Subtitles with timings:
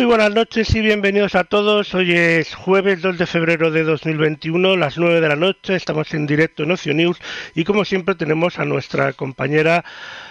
[0.00, 1.92] Muy buenas noches y bienvenidos a todos.
[1.92, 5.76] Hoy es jueves 2 de febrero de 2021, las 9 de la noche.
[5.76, 7.18] Estamos en directo en Ocio News
[7.54, 9.84] y como siempre tenemos a nuestra compañera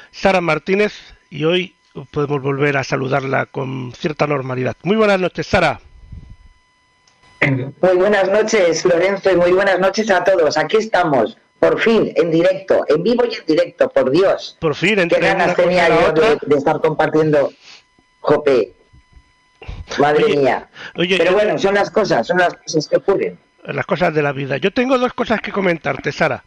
[0.09, 0.93] Sara Martínez
[1.29, 1.75] y hoy
[2.09, 4.75] podemos volver a saludarla con cierta normalidad.
[4.81, 5.79] Muy buenas noches, Sara.
[7.39, 10.57] Muy buenas noches, Lorenzo, y muy buenas noches a todos.
[10.57, 14.57] Aquí estamos, por fin, en directo, en vivo y en directo, por Dios.
[14.59, 17.51] Por fin, Qué entre una ganas tenía yo de, de estar compartiendo
[18.21, 18.78] Jope.
[19.99, 20.67] Madre Oye, mía.
[20.95, 23.39] oye, Pero bueno, son las cosas, son las cosas que ocurren.
[23.65, 24.57] las cosas de la vida.
[24.57, 26.43] Yo tengo dos cosas que comentarte, Sara.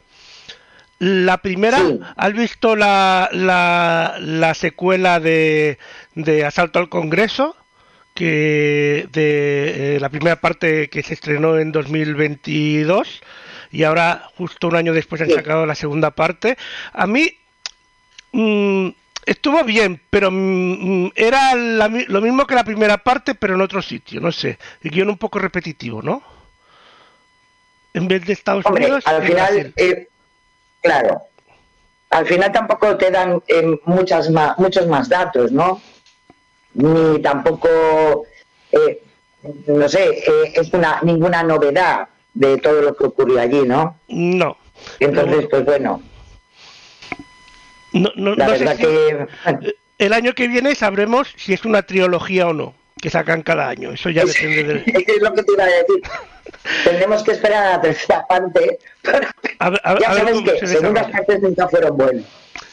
[0.99, 1.99] La primera, Sí.
[2.17, 5.79] ¿has visto la, la, la secuela de,
[6.15, 7.57] de Asalto al Congreso?
[8.15, 13.23] Que de eh, la primera parte que se estrenó en 2022
[13.73, 15.35] y ahora justo un año después han Sí.
[15.35, 16.57] sacado la segunda parte.
[16.93, 17.33] A mí
[18.33, 18.89] mm,
[19.27, 23.61] estuvo bien, pero mm, mm, era la lo mismo que la primera parte, pero en
[23.61, 24.59] otro sitio, no sé.
[24.83, 26.23] El guion un poco repetitivo, ¿no?
[27.95, 30.09] En vez de Estados Hombre, Unidos, al final, eh,
[30.81, 31.23] claro,
[32.13, 35.81] al final tampoco te dan eh, muchas más, muchos más datos, ¿no?
[36.75, 38.25] Ni tampoco,
[38.71, 39.03] eh,
[39.67, 43.99] no sé, eh, es una ninguna novedad de todo lo que ocurrió allí, ¿no?
[44.09, 44.57] No.
[45.01, 46.03] Entonces, pues bueno,
[47.93, 51.65] No, no, la no sé verdad si- que El año que viene sabremos si es
[51.65, 53.93] una trilogía o no, que sacan cada año.
[53.93, 54.85] Eso ya depende de...
[54.87, 56.03] es lo que te iba a decir.
[56.85, 58.79] Tendremos que esperar a la tercera parte.
[59.59, 61.13] A ver, a ver- ya sabes que se segundas desarrolla.
[61.13, 62.25] partes nunca fueron buenas.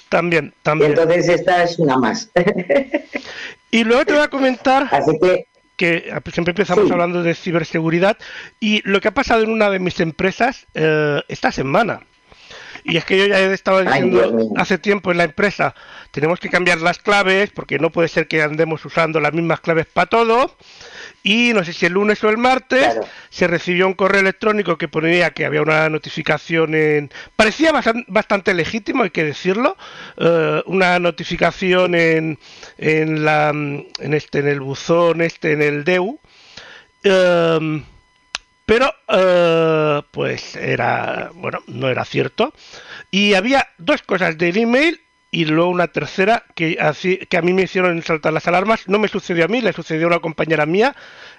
[0.10, 0.92] También, Y también.
[0.92, 2.30] entonces esta es una más.
[3.72, 5.46] Y luego te voy a comentar Así que,
[5.78, 6.92] que ah, pues, siempre empezamos Sí.
[6.92, 8.18] hablando de ciberseguridad
[8.60, 12.02] y lo que ha pasado en una de mis empresas eh, esta semana.
[12.84, 15.76] Y es que yo ya he estado Ay, diciendo hace tiempo en la empresa,
[16.12, 19.86] tenemos que cambiar las claves porque no puede ser que andemos usando las mismas claves
[19.86, 20.56] para todo.
[21.22, 23.02] Y no sé si el lunes o el martes Claro.
[23.30, 27.12] se recibió un correo electrónico que ponía que había una notificación en...
[27.36, 29.76] Parecía bastan- bastante legítimo, hay que decirlo,
[30.18, 32.40] eh, una notificación en,
[32.78, 36.20] en, la, en, este, en el buzón, este, en el DEU,
[37.04, 37.84] Em,
[38.70, 42.54] pero eh, pues era bueno no era cierto.
[43.10, 47.52] Y había dos cosas del email y luego una tercera que así que a mí
[47.52, 48.88] me hicieron saltar las alarmas.
[48.88, 50.96] No me sucedió a mí le sucedió a una compañera mía.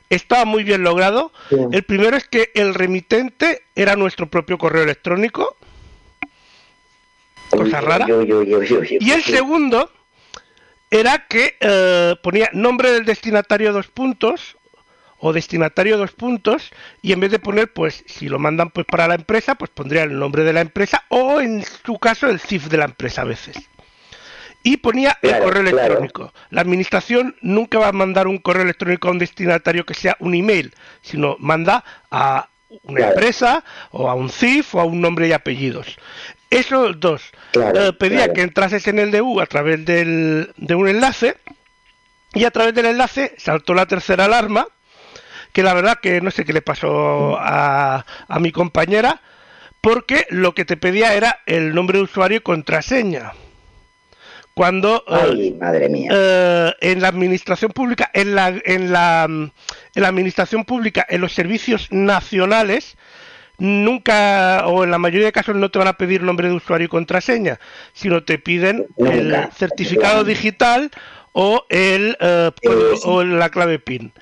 [0.08, 1.32] Estaba muy bien logrado.
[1.70, 5.56] El primero es que el remitente era nuestro propio correo electrónico.
[7.48, 8.06] Cosa rara.
[8.08, 9.88] y el segundo
[10.90, 14.56] era que eh, ponía nombre del destinatario dos puntos
[15.20, 16.70] o destinatario dos puntos
[17.02, 20.02] y en vez de poner pues si lo mandan pues para la empresa pues pondría
[20.02, 23.24] el nombre de la empresa o en su caso el CIF de la empresa a
[23.26, 23.56] veces.
[24.62, 25.78] Y ponía el Claro, correo claro.
[25.78, 26.32] electrónico.
[26.50, 30.34] La administración nunca va a mandar un correo electrónico a un destinatario que sea un
[30.34, 32.48] email sino manda a
[32.82, 33.12] una Claro.
[33.14, 35.96] empresa o a un CIF o a un nombre y apellidos.
[36.50, 37.22] Esos dos.
[37.54, 41.36] Eh, pedía que entrases en el DU a través del, de un enlace
[42.34, 44.66] y a través del enlace saltó la tercera alarma
[45.52, 49.20] que la verdad que no sé qué le pasó a, a mi compañera
[49.80, 53.32] porque lo que te pedía era el nombre de usuario y contraseña
[54.54, 56.10] cuando eh, Ay, madre mía.
[56.12, 59.52] eh, en la administración pública, en la, en la en
[59.94, 62.96] la administración pública, en los servicios nacionales,
[63.58, 66.86] nunca o en la mayoría de casos no te van a pedir nombre de usuario
[66.86, 67.58] y contraseña,
[67.92, 70.90] sino te piden Nunca, el certificado digital
[71.32, 72.50] o el eh,
[73.04, 74.12] o la clave PIN.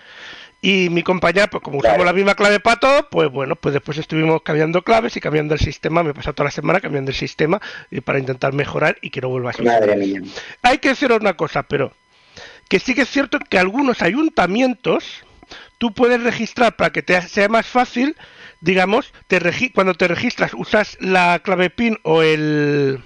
[0.60, 2.06] Y mi compañera, pues como usamos Claro.
[2.10, 5.60] la misma clave para todo, pues bueno, pues después estuvimos cambiando claves y cambiando el
[5.60, 6.02] sistema.
[6.02, 7.60] Me he pasado toda la semana cambiando el sistema
[7.90, 9.80] y para intentar mejorar y que no vuelva a suceder.
[9.80, 10.20] Madre mía.
[10.62, 11.92] Hay que decir una cosa, pero
[12.68, 15.24] que sí que es cierto que algunos ayuntamientos
[15.78, 18.16] tú puedes registrar para que te sea más fácil,
[18.60, 19.40] digamos, te
[19.72, 23.00] cuando te registras usas la clave PIN o el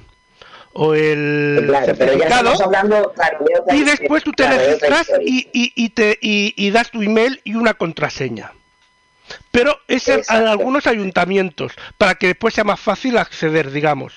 [0.74, 5.10] o el Claro, certificado estamos hablando, claro, de otra y después tú te claro, registras
[5.20, 8.52] y, y- y te y, y das tu email y una contraseña.
[9.50, 14.14] pero es en, algunos ayuntamientos, para que después sea más fácil acceder, digamos.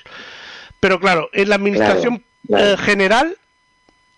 [0.79, 2.73] Pero claro, en la administración Claro, claro.
[2.73, 3.37] eh, general,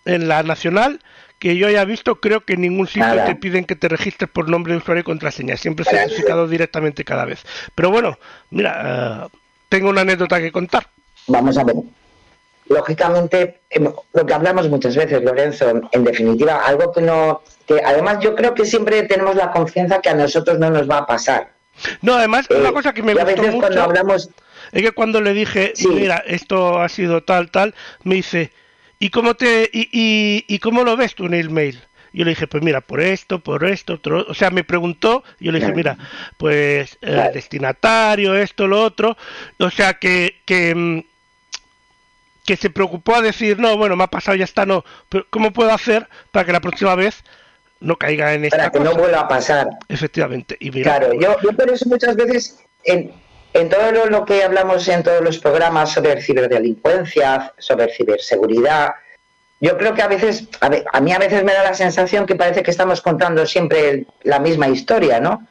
[0.04, 1.00] en la nacional,
[1.38, 3.24] que yo haya visto, creo que en ningún sitio Nada.
[3.26, 7.24] te piden que te registres por nombre de usuario y contraseña, siempre certificado directamente cada
[7.24, 7.44] vez.
[7.74, 8.18] Pero bueno,
[8.50, 9.38] mira, eh,
[9.68, 10.88] tengo una anécdota que contar.
[11.28, 11.76] Vamos a ver.
[12.68, 17.42] Lógicamente, em, lo que hablamos muchas veces, Lorenzo, en definitiva, algo que no.
[17.66, 20.98] que además yo creo que siempre tenemos la confianza que a nosotros no nos va
[20.98, 21.52] a pasar.
[22.02, 24.30] No, además, una Eh, cosa que me y a gustó veces mucho cuando hablamos.
[24.72, 25.86] es que cuando le dije, Sí.
[25.88, 27.74] mira, esto ha sido tal, tal,
[28.04, 28.52] me dice,
[28.98, 31.78] ¿y cómo te y, y, y cómo lo ves tú en el mail?
[32.14, 35.52] Yo le dije, pues mira, por esto, por esto, otro, o sea, me preguntó, yo
[35.52, 35.98] le dije, mira,
[36.38, 39.16] pues el destinatario, esto, lo otro,
[39.58, 41.02] o sea, que, que, mm,
[42.48, 45.52] que se preocupó a decir, no, bueno, me ha pasado, ya está, no, pero ¿cómo
[45.52, 47.22] puedo hacer para que la próxima vez
[47.78, 49.68] no caiga en esta Para que no vuelva a pasar.
[49.86, 53.12] Efectivamente, y mira, Claro, yo, yo por eso muchas veces en,
[53.52, 58.94] en todo lo, lo que hablamos en todos los programas sobre ciberdelincuencia, sobre ciberseguridad,
[59.60, 62.24] yo creo que a veces, a, ve- a mí a veces me da la sensación
[62.24, 65.46] que parece que estamos contando siempre la misma historia, ¿no?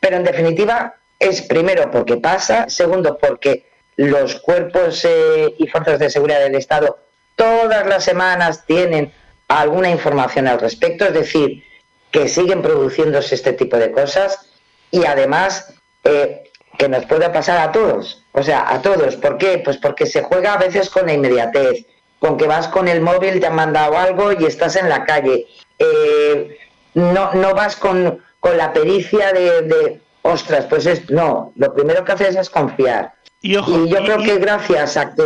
[0.00, 6.10] Pero en definitiva es primero porque pasa, segundo porque los cuerpos eh, y fuerzas de
[6.10, 6.98] seguridad del Estado
[7.40, 9.14] todas las semanas tienen
[9.48, 11.64] alguna información al respecto, es decir,
[12.10, 14.46] que siguen produciéndose este tipo de cosas
[14.90, 15.72] y además
[16.04, 19.16] eh, que nos puede pasar a todos, o sea, a todos.
[19.16, 19.56] ¿Por qué?
[19.64, 21.86] Pues porque se juega a veces con la inmediatez,
[22.18, 25.46] con que vas con el móvil, te han mandado algo y estás en la calle.
[25.78, 26.58] Eh,
[26.92, 32.12] no, no vas con, con la pericia de, ostras, pues es, no, lo primero que
[32.12, 33.14] haces es confiar.
[33.40, 35.22] y ojo, Y yo y- creo que gracias a que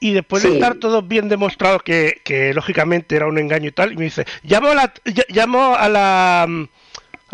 [0.00, 3.92] Y después de estar todo bien demostrado que, que lógicamente era un engaño y tal,
[3.92, 6.46] y me dice, llamo a la, ll- llamo a la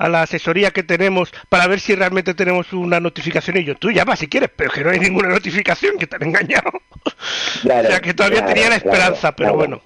[0.01, 3.91] a la asesoría que tenemos para ver si realmente tenemos una notificación y yo, tú
[3.91, 6.71] llama si quieres, pero que no hay ninguna notificación, que te han engañado.
[7.63, 9.81] Claro, o sea que todavía claro, tenía la claro, esperanza, pero bueno,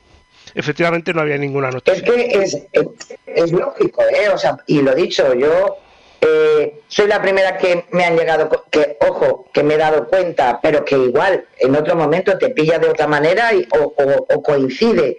[0.54, 2.16] efectivamente no había ninguna Es notificación.
[2.16, 2.86] que es, es,
[3.26, 4.28] es lógico, ¿eh?
[4.28, 5.78] O sea, y lo dicho, yo
[6.24, 10.60] eh, soy la primera que me han llegado, que ojo, que me he dado cuenta,
[10.62, 14.42] pero que igual en otro momento te pilla de otra manera y, o, o- o
[14.42, 15.18] coincide.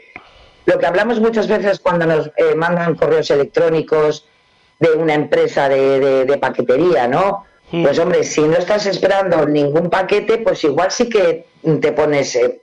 [0.65, 4.25] Lo que hablamos muchas veces cuando nos eh, mandan correos electrónicos
[4.79, 7.45] de una empresa de, de- de paquetería, ¿no?
[7.71, 7.83] Mm.
[7.83, 11.45] Pues hombre, si no estás esperando ningún paquete, pues igual sí que
[11.81, 12.61] te pones eh,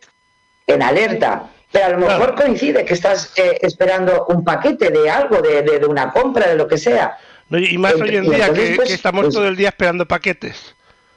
[0.67, 1.51] en alerta.
[1.73, 2.19] Pero a lo Claro.
[2.19, 6.67] mejor coincide que estás eh, esperando un paquete de algo, de una compra, de lo
[6.67, 7.19] que sea.
[7.51, 10.07] No, y más hoy en día que, pues, que estamos pues- todo el día esperando
[10.07, 10.75] paquetes.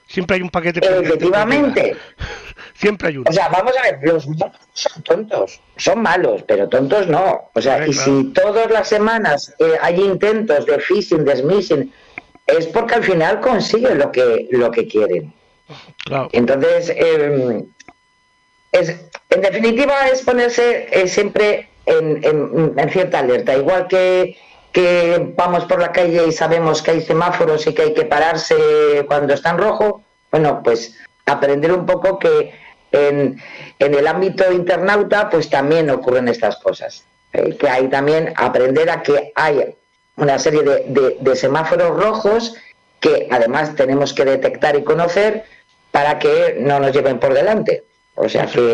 [0.07, 1.95] Siempre hay un paquete Efectivamente.
[2.75, 3.25] Siempre hay uno.
[3.29, 7.49] O sea, vamos a ver, los malos son tontos, son malos, pero tontos no.
[7.53, 8.19] O sea, y claro.
[8.21, 11.93] si todas las semanas eh, hay intentos de phishing, de smishing,
[12.47, 15.33] es porque al final consiguen lo que, lo que quieren.
[16.03, 16.29] claro.
[16.33, 17.63] Entonces, eh,
[18.71, 18.89] es,
[19.29, 23.55] en definitiva, es ponerse eh, siempre en, en- en cierta alerta.
[23.55, 24.35] Igual que,
[24.73, 29.05] que vamos por la calle y sabemos que hay semáforos y que hay que pararse
[29.07, 32.51] cuando está en rojo, bueno, pues aprender un poco que
[32.91, 33.39] en,
[33.79, 37.05] en el ámbito internauta, pues también ocurren estas cosas.
[37.33, 39.75] Eh, que hay también aprender a que hay
[40.17, 42.55] una serie de, de- de semáforos rojos
[42.99, 45.43] que además tenemos que detectar y conocer
[45.91, 47.83] para que no nos lleven por delante.
[48.15, 48.73] O sea que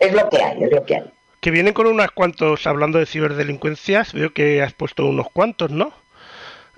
[0.00, 1.12] es lo que hay, es lo que hay.
[1.42, 5.92] Que vienen con unos cuantos, hablando de ciberdelincuencias, veo que has puesto unos cuantos, ¿no?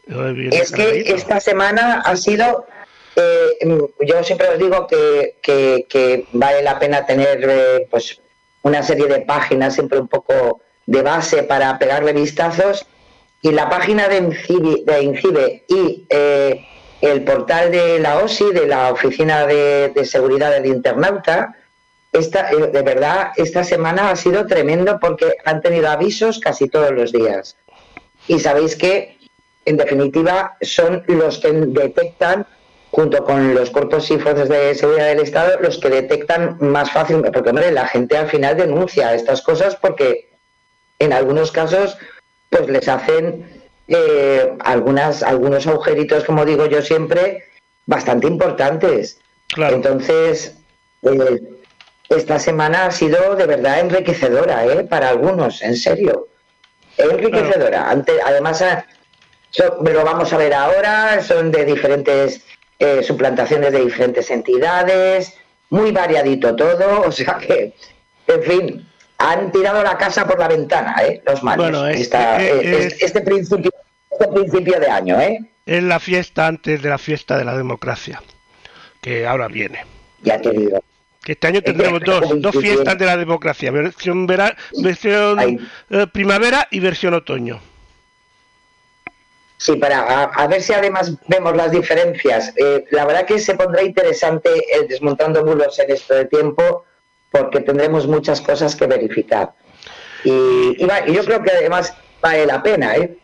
[0.09, 2.67] Eh, Es que esta semana ha sido,
[3.15, 3.51] eh,
[4.07, 8.21] yo siempre os digo que, que- que vale la pena tener eh, pues
[8.63, 12.87] una serie de páginas, siempre un poco de base para pegarle vistazos.
[13.43, 16.67] Y la página de Incibe, de Incibe y eh,
[17.03, 21.55] el portal de la OSI, de la Oficina de, de Seguridad del Internauta,
[22.15, 26.93] esta, eh, de verdad, esta semana ha sido tremendo porque han tenido avisos casi todos
[26.93, 27.57] los días.
[28.29, 29.19] Y sabéis que,
[29.67, 32.47] en definitiva, son los que detectan,
[32.93, 37.21] junto con los cuerpos y fuerzas de seguridad del Estado, los que detectan más fácil,
[37.33, 40.31] porque hombre, la gente al final denuncia estas cosas porque
[41.01, 41.99] en algunos casos
[42.49, 47.43] pues les hacen eh, algunas, algunos agujeritos, como digo yo siempre,
[47.87, 49.19] bastante importantes.
[49.49, 49.75] Claro.
[49.75, 50.55] Entonces,
[51.03, 51.41] eh,
[52.09, 54.85] esta semana ha sido de verdad enriquecedora ¿eh?
[54.85, 56.29] para algunos, en serio.
[56.97, 57.91] Enriquecedora.
[57.91, 58.87] Ante- además, ah,
[59.51, 62.43] so- lo vamos a ver ahora, son de diferentes
[62.79, 65.33] eh, suplantaciones de diferentes entidades,
[65.71, 67.73] muy variadito todo, o sea que,
[68.27, 71.23] en fin, han tirado la casa por la ventana, ¿eh?
[71.25, 71.67] los malos.
[71.71, 73.71] Bueno, es- Esta- eh, eh, es- este, principio,
[74.11, 75.39] este principio de año, ¿eh?
[75.67, 78.23] es la fiesta antes de la fiesta de la democracia,
[79.01, 79.85] que ahora viene.
[80.23, 80.83] Ya te digo.
[81.25, 85.59] Que este año tendremos dos, dos fiestas de la democracia, versión, vera, versión
[85.91, 87.61] eh, primavera y versión otoño.
[89.57, 92.53] Sí, para a, a ver si además vemos las diferencias.
[92.57, 96.85] Eh, la verdad que se pondrá interesante el desmontando bulos en esto de tiempo,
[97.31, 99.53] porque tendremos muchas cosas que verificar.
[100.25, 103.17] Y, y va- y yo creo que además vale la pena, ¿eh?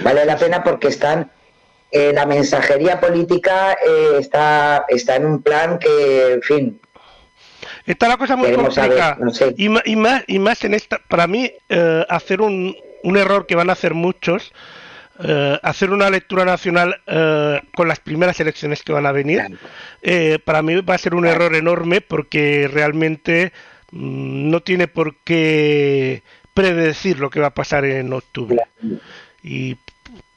[0.00, 1.30] Vale la pena porque están.
[1.90, 6.80] eh, la mensajería política eh, está, está en un plan que, en fin,
[7.86, 9.16] Está la cosa muy Queremos saber, complicada.
[9.20, 9.54] no sé.
[9.56, 13.68] y, más, y más en esta, para mí, eh, hacer un, un error que van
[13.70, 14.52] a hacer muchos,
[15.22, 19.42] eh, hacer una lectura nacional eh, con las primeras elecciones que van a venir,
[20.02, 23.52] eh, para mí va a ser un error enorme porque realmente
[23.92, 26.22] mm, no tiene por qué
[26.54, 28.60] predecir lo que va a pasar en octubre.
[29.42, 29.76] Y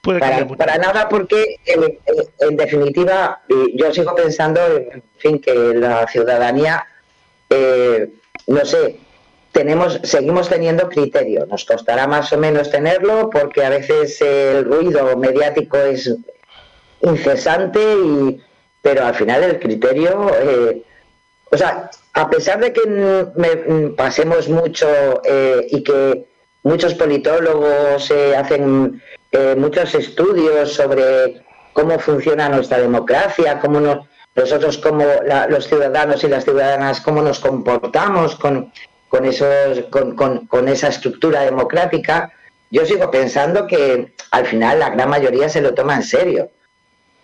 [0.02, 0.58] puede Para, cambiar mucho.
[0.58, 2.00] para nada, porque eh,
[2.42, 3.42] en definitiva
[3.76, 6.86] yo sigo pensando, en fin, que la ciudadanía,
[7.50, 8.10] eh,
[8.48, 8.98] no sé,
[9.52, 11.46] tenemos, seguimos teniendo criterio.
[11.48, 16.14] Nos costará más o menos tenerlo, porque a veces el ruido mediático es
[17.02, 18.42] incesante, y,
[18.82, 20.84] pero al final el criterio, eh,
[21.52, 24.88] o sea, a pesar de que me- pasemos mucho
[25.24, 26.26] eh, y que
[26.64, 29.02] muchos politólogos eh, hacen
[29.32, 31.42] eh, muchos estudios sobre
[31.74, 34.06] cómo funciona nuestra democracia, cómo nos-
[34.38, 38.72] nosotros como la- los ciudadanos y las ciudadanas, cómo nos comportamos con,
[39.10, 42.32] con, esos, con, con- esa estructura democrática,
[42.70, 46.50] yo sigo pensando que al final la gran mayoría se lo toma en serio,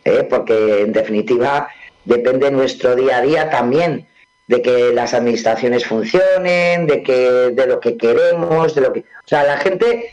[0.04, 0.26] ¿eh?
[0.30, 1.68] porque en definitiva
[2.06, 4.08] depende nuestro día a día también
[4.48, 7.20] de que las administraciones funcionen, de que
[7.54, 10.10] de lo que queremos, de lo que, o sea, la gente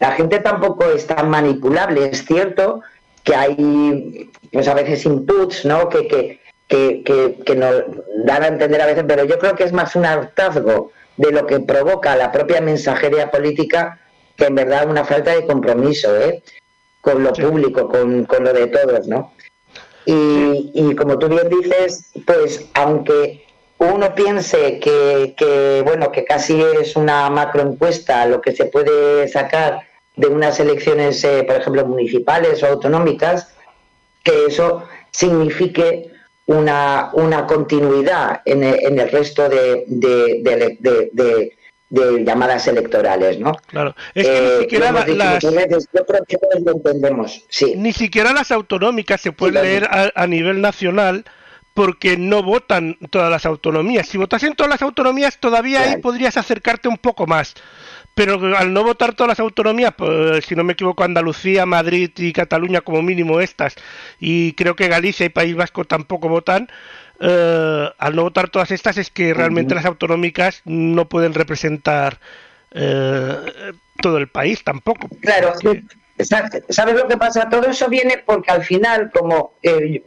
[0.00, 2.80] la gente tampoco es tan manipulable, es cierto
[3.24, 5.88] que hay pues a veces inputs, ¿no?
[5.88, 7.82] que que que, que, que nos
[8.24, 11.44] dan a entender a veces, pero yo creo que es más un hartazgo de lo
[11.44, 13.98] que provoca la propia mensajería política
[14.36, 16.42] que en verdad una falta de compromiso, ¿eh?
[17.00, 17.42] con lo Sí.
[17.42, 19.32] público, con, con lo de todos, ¿no?
[20.06, 23.44] Y, y como tú bien dices, pues aunque
[23.78, 29.80] uno piense que, que, bueno que casi es una macroencuesta lo que se puede sacar
[30.20, 33.48] de unas elecciones, eh, por ejemplo, municipales o autonómicas,
[34.22, 36.10] que eso signifique
[36.46, 43.50] una, una continuidad en el, en el resto de, de, de- de- llamadas electorales, ¿no?
[43.66, 43.96] Claro.
[44.14, 47.74] Es que Eh, ni siquiera la- dicho las, yo creo que todos lo entendemos, sí.
[47.76, 51.24] ni siquiera las autonómicas se pueden Sí, leer a, a nivel nacional
[51.74, 54.06] porque no votan todas las autonomías.
[54.08, 57.54] Si votasen todas las autonomías, todavía ahí podrías acercarte un poco más.
[58.14, 62.32] Pero al no votar todas las autonomías, pues, si no me equivoco, Andalucía, Madrid y
[62.32, 63.76] Cataluña como mínimo estas,
[64.18, 66.68] y creo que Galicia y País Vasco tampoco votan,
[67.20, 72.18] eh, al no votar todas estas es que realmente las autonómicas no pueden representar
[72.72, 75.08] eh, todo el país tampoco.
[75.20, 75.84] Claro, Porque-
[76.24, 77.48] sa- ¿sabes lo que pasa?
[77.48, 80.02] Todo eso viene porque al final, como eh,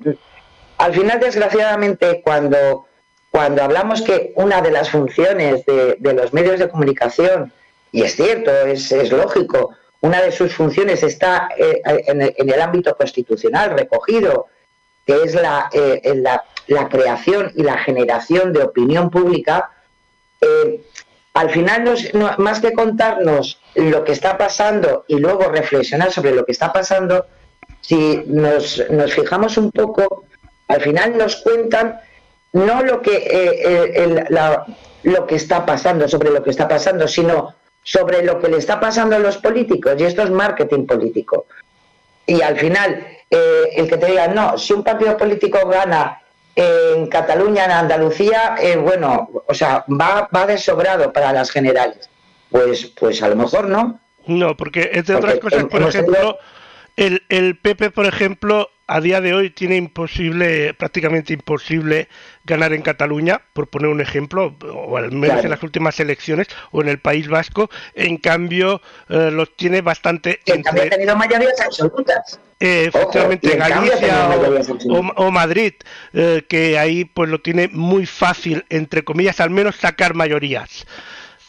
[0.77, 2.85] al final, desgraciadamente, cuando,
[3.31, 7.51] cuando hablamos que una de las funciones de, de los medios de comunicación,
[7.93, 9.69] y es cierto, es, lógico,
[10.01, 14.47] una de sus funciones está eh, en, el, ámbito constitucional recogido,
[15.05, 19.69] que es la, eh, la, la creación y la generación de opinión pública,
[20.41, 20.81] eh,
[21.35, 26.31] al final, nos- no- más que contarnos lo que está pasando y luego reflexionar sobre
[26.33, 27.27] lo que está pasando,
[27.81, 30.23] si nos, nos fijamos un poco,
[30.67, 31.99] al final nos cuentan
[32.53, 33.17] no lo que,
[33.95, 34.65] el- la-
[35.03, 38.79] lo que está pasando, sobre lo que está pasando, sino sobre lo que le está
[38.79, 41.45] pasando a los políticos, y esto es marketing político.
[42.25, 46.21] Y al final, eh, el que te diga, no, si un partido político gana
[46.55, 52.09] en Cataluña, en Andalucía, eh, bueno, o sea, va, va de sobrado para las generales.
[52.49, 53.99] Pues, pues a lo mejor no.
[54.27, 56.37] No, porque entre Porque otras cosas, por ejemplo,
[56.95, 62.09] el, el PP, por ejemplo, a día de hoy tiene imposible, prácticamente imposible
[62.43, 65.43] ganar en Cataluña, por poner un ejemplo, o al menos Claro.
[65.43, 67.69] en las últimas elecciones, o en el País Vasco.
[67.95, 72.39] En cambio, eh, los tiene bastante en cambio ha tenido mayorías absolutas.
[72.59, 74.29] eh, efectivamente Galicia
[75.15, 75.73] o Madrid,
[76.13, 80.85] eh, que ahí pues lo tiene muy fácil, entre comillas, al menos sacar mayorías.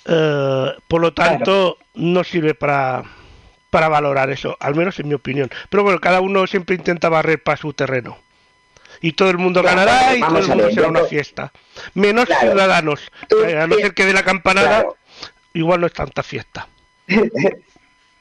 [0.07, 3.03] Eh, por lo tanto, no sirve para,
[3.75, 5.51] para valorar eso, al menos en mi opinión.
[5.69, 8.17] Pero bueno, cada uno siempre intenta barrer para su terreno.
[9.01, 11.53] Y todo el mundo Claro, ganará y todo el mundo será una fiesta.
[11.95, 12.53] Menos Claro.
[12.53, 13.11] ciudadanos.
[13.49, 14.87] Eh, a no ser que de la campanada,
[15.55, 16.69] igual no es tanta fiesta.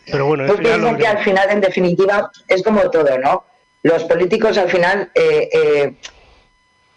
[0.07, 3.45] Pero bueno, eso ya lo que al final, en definitiva, es como todo, ¿no?
[3.83, 5.93] Los políticos al final, eh, eh,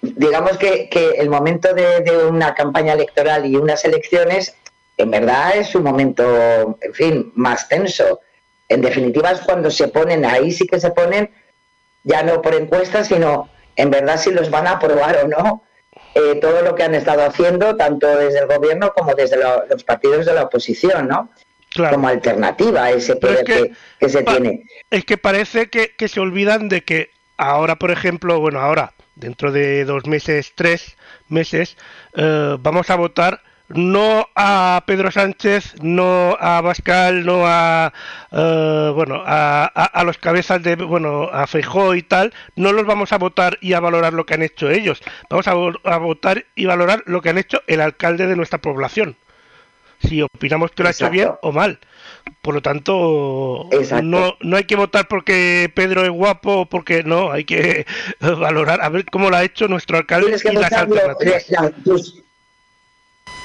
[0.00, 4.56] digamos que, que el momento de, de una campaña electoral y unas elecciones,
[4.96, 8.20] en verdad es un momento, en fin, más tenso.
[8.68, 11.30] En definitiva es cuando se ponen, ahí sí que se ponen,
[12.04, 15.62] ya no por encuestas, sino en verdad si los van a aprobar o no,
[16.14, 19.84] eh, todo lo que han estado haciendo, tanto desde el gobierno como desde lo- los
[19.84, 21.30] partidos de la oposición, ¿no?
[21.70, 21.94] Claro.
[21.96, 24.64] Como alternativa a ese Pero es poder que- que, que se tiene.
[24.90, 29.52] Es que parece que, que se olvidan de que ahora, por ejemplo, bueno, ahora, dentro
[29.52, 30.96] de dos meses, tres
[31.28, 31.76] meses,
[32.14, 37.92] eh, vamos a votar no a Pedro Sánchez, no a Bascal, no a,
[38.30, 42.86] eh, bueno, a, a- a los cabezas de, bueno, a Feijó y tal, no los
[42.86, 45.00] vamos a votar y a valorar lo que han hecho ellos.
[45.30, 48.58] Vamos a, vo- a votar y valorar lo que han hecho el alcalde de nuestra
[48.60, 49.16] población.
[49.98, 51.78] Si opinamos que lo ha hecho bien o mal.
[52.42, 54.04] Por lo tanto, Exacto.
[54.04, 57.86] no, no hay que votar porque Pedro es guapo o porque no, hay que
[58.20, 61.48] valorar a ver cómo lo ha hecho nuestro alcalde y las alternativas.
[61.50, 62.22] la- tus-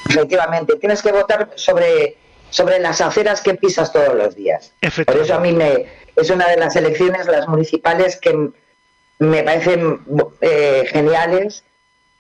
[0.10, 2.18] efectivamente, tienes que votar sobre,
[2.50, 4.74] sobre las aceras que pisas todos los días.
[5.06, 8.50] Por eso a mí me es una de las elecciones, las municipales, que
[9.20, 10.00] me parecen
[10.42, 11.64] eh, geniales,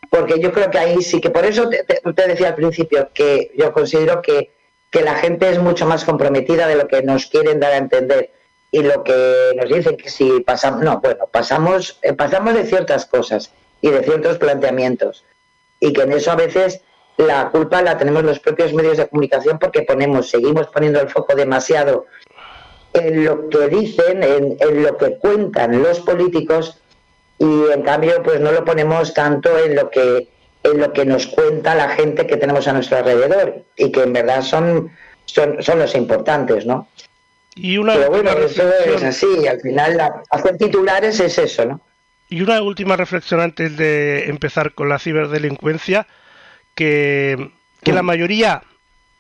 [0.09, 3.09] porque yo creo que ahí sí que, por eso te, te- te decía al principio
[3.13, 4.51] que yo considero que,
[4.89, 8.31] que la gente es mucho más comprometida de lo que nos quieren dar a entender
[8.71, 13.05] y lo que nos dicen que si pasamos, no, bueno, pasamos, eh, pasamos de ciertas
[13.05, 15.25] cosas y de ciertos planteamientos
[15.79, 16.81] y que en eso a veces
[17.17, 21.35] la culpa la tenemos los propios medios de comunicación porque ponemos, seguimos poniendo el foco
[21.35, 22.05] demasiado
[22.93, 26.79] en lo que dicen, en, en lo que cuentan los políticos
[27.39, 30.27] y en cambio pues no lo ponemos tanto en lo que
[30.63, 34.13] en lo que nos cuenta la gente que tenemos a nuestro alrededor y que en
[34.13, 34.91] verdad son
[35.25, 36.87] son, son los importantes, ¿no?
[37.55, 41.81] Y una Pero bueno, eso es así, al final la- hacer titulares es eso, ¿no?
[42.29, 46.07] y una última reflexión antes de empezar con la ciberdelincuencia,
[46.75, 47.51] que,
[47.83, 48.63] que la mayoría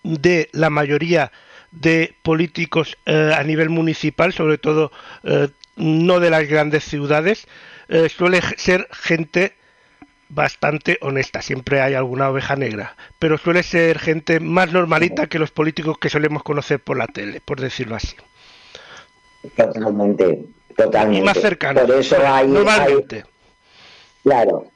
[0.03, 1.31] de la mayoría
[1.71, 4.91] de políticos eh, a nivel municipal, sobre todo
[5.23, 7.47] eh, no de las grandes ciudades,
[7.87, 9.53] eh, suele ser gente
[10.29, 11.41] bastante honesta.
[11.41, 16.09] Siempre hay alguna oveja negra, pero suele ser gente más normalita que los políticos que
[16.09, 18.15] solemos conocer por la tele, por decirlo así.
[19.55, 20.45] Totalmente,
[20.77, 21.19] totalmente.
[21.19, 21.83] Y más cercanos.
[21.83, 23.25] Por eso hay, hay- normalmente.
[24.23, 24.67] Claro.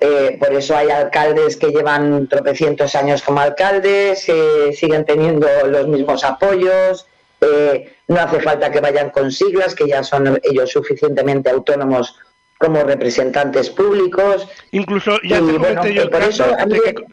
[0.00, 5.88] Eh, por eso hay alcaldes que llevan tropecientos años como alcaldes, eh, siguen teniendo los
[5.88, 7.06] mismos apoyos,
[7.42, 12.16] eh, no hace falta que vayan con siglas, que ya son ellos suficientemente autónomos
[12.58, 14.48] como representantes públicos.
[14.72, 17.04] Incluso ya Y te bueno, yo el por caso eso a mí- de que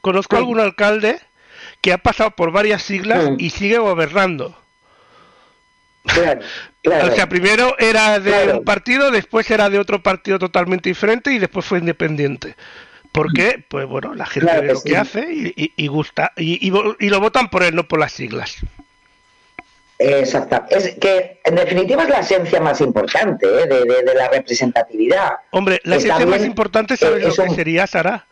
[0.00, 0.40] conozco Sí.
[0.40, 1.18] algún alcalde
[1.80, 3.36] que ha pasado por varias siglas Mm.
[3.38, 4.56] y sigue gobernando.
[6.04, 6.40] Claro,
[6.82, 7.12] claro.
[7.12, 8.58] O sea, primero era de Claro.
[8.58, 12.56] un partido, después era de otro partido totalmente diferente y después fue independiente.
[13.12, 13.62] ¿Por qué?
[13.68, 14.88] Pues bueno, la gente ve lo sí.
[14.90, 16.32] que hace y, y- y gusta.
[16.36, 18.56] Y, lo votan por él, no por las siglas.
[19.98, 20.56] Exacto.
[20.70, 23.66] Es que en definitiva es la esencia más importante ¿eh?
[23.66, 25.30] de, de- de la representatividad.
[25.50, 28.26] Hombre, la esencia más importante, eh, ¿sabes lo eso- que sería, Sara?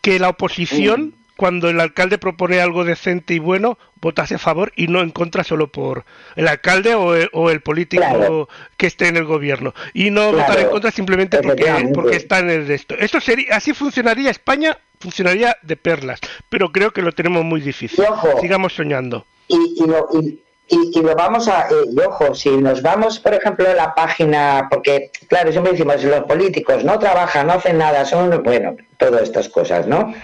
[0.00, 1.23] Que la oposición, Mm.
[1.36, 5.42] Cuando el alcalde propone algo decente y bueno, votase a favor y no en contra
[5.44, 6.04] solo por
[6.36, 8.48] el alcalde o el, o el político Claro.
[8.76, 9.74] que esté en el gobierno.
[9.94, 12.94] Y no Claro, votar en contra simplemente porque, porque está en el de esto.
[12.98, 16.20] Eso sería, así funcionaría España, funcionaría de perlas.
[16.48, 18.04] Pero creo que lo tenemos muy difícil.
[18.04, 18.40] Ojo.
[18.40, 19.26] Sigamos soñando.
[19.48, 23.18] y, y lo, y, y- y lo vamos a, eh, y ojo, si nos vamos,
[23.18, 27.76] por ejemplo, a la página, porque, claro, siempre decimos, los políticos no trabajan, no hacen
[27.76, 30.14] nada, son, bueno, todas estas cosas, ¿no?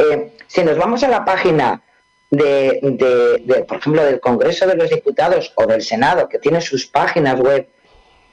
[0.00, 1.82] Eh, si nos vamos a la página
[2.30, 6.60] de, de- de, por ejemplo, del Congreso de los Diputados o del Senado, que tiene
[6.60, 7.68] sus páginas web,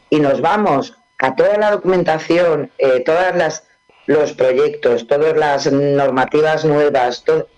[0.10, 3.64] y nos vamos a toda la documentación, eh, todas las
[4.06, 7.50] los proyectos, todas las normativas nuevas, todo,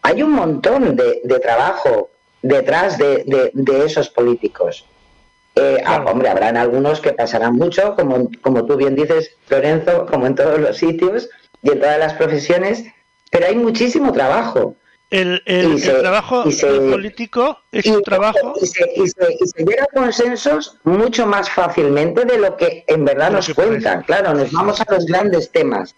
[0.00, 2.08] hay un montón de, de trabajo
[2.40, 3.52] detrás de,
[3.84, 4.86] esos políticos.
[5.56, 10.26] Eh, ah, hombre, habrán algunos que pasarán mucho, como, como tú bien dices, Lorenzo, como
[10.26, 11.28] en todos los sitios
[11.62, 12.84] y en todas las profesiones,
[13.30, 14.74] pero hay muchísimo trabajo.
[15.10, 15.42] El,
[16.02, 19.94] trabajo se- político es y, un trabajo y se, y se- y se llega a
[19.94, 24.04] consensos mucho más fácilmente de lo que en verdad nos cuentan.
[24.04, 24.06] parece.
[24.06, 25.94] Claro, nos vamos a los grandes temas.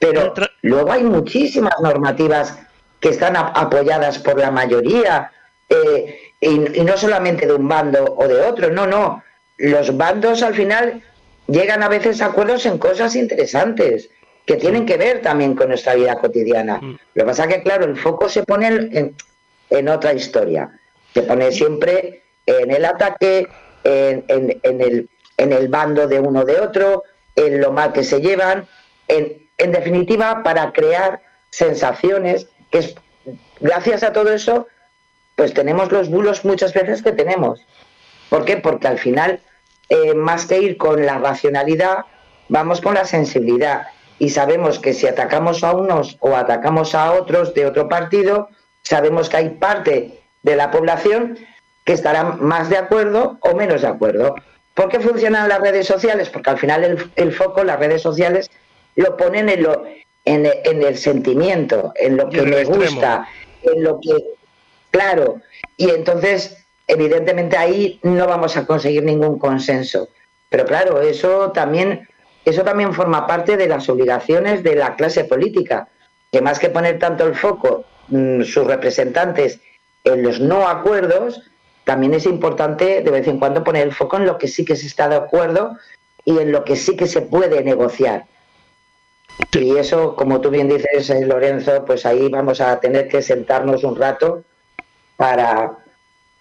[0.00, 2.58] Pero luego hay muchísimas normativas
[2.98, 5.30] que están ap- apoyadas por la mayoría,
[5.68, 9.22] eh, y, y no solamente de un bando o de otro, no, no.
[9.58, 11.02] Los bandos al final
[11.46, 14.08] llegan a veces a acuerdos en cosas interesantes
[14.46, 16.78] que tienen que ver también con nuestra vida cotidiana.
[16.80, 16.98] Mm.
[17.14, 19.14] Lo que pasa que, claro, el foco se pone en, en-
[19.70, 20.70] en otra historia.
[21.14, 23.46] Se pone siempre en el ataque,
[23.84, 27.04] en, en- en el, en el bando de uno de otro,
[27.36, 28.66] en lo mal que se llevan,
[29.08, 32.94] en, en definitiva, para crear sensaciones, que es,
[33.60, 34.66] gracias a todo eso,
[35.36, 37.64] pues tenemos los bulos muchas veces que tenemos.
[38.28, 38.56] ¿Por qué?
[38.56, 39.40] Porque al final,
[39.88, 42.04] eh, más que ir con la racionalidad,
[42.48, 43.86] vamos con la sensibilidad.
[44.20, 48.50] Y sabemos que si atacamos a unos o atacamos a otros de otro partido,
[48.82, 51.38] sabemos que hay parte de la población
[51.84, 54.34] que estará más de acuerdo o menos de acuerdo.
[54.74, 56.28] ¿Por qué funcionan las redes sociales?
[56.28, 58.50] Porque al final el, el foco, las redes sociales,
[58.94, 59.84] lo ponen en, lo,
[60.26, 63.26] en, en el sentimiento, en lo que el me gusta,
[63.62, 64.12] en lo que...
[64.90, 65.40] Claro,
[65.78, 70.08] y entonces, evidentemente ahí no vamos a conseguir ningún consenso.
[70.50, 72.06] Pero claro, eso también,
[72.44, 75.88] eso también forma parte de las obligaciones de la clase política,
[76.32, 79.60] que más que poner tanto el foco mm, sus representantes
[80.04, 81.42] en los no acuerdos,
[81.84, 84.76] también es importante de vez en cuando poner el foco en lo que sí que
[84.76, 85.76] se está de acuerdo
[86.24, 88.24] y en lo que sí que se puede negociar.
[89.52, 93.82] Y eso, como tú bien dices, eh, Lorenzo, pues ahí vamos a tener que sentarnos
[93.84, 94.44] un rato
[95.16, 95.72] para,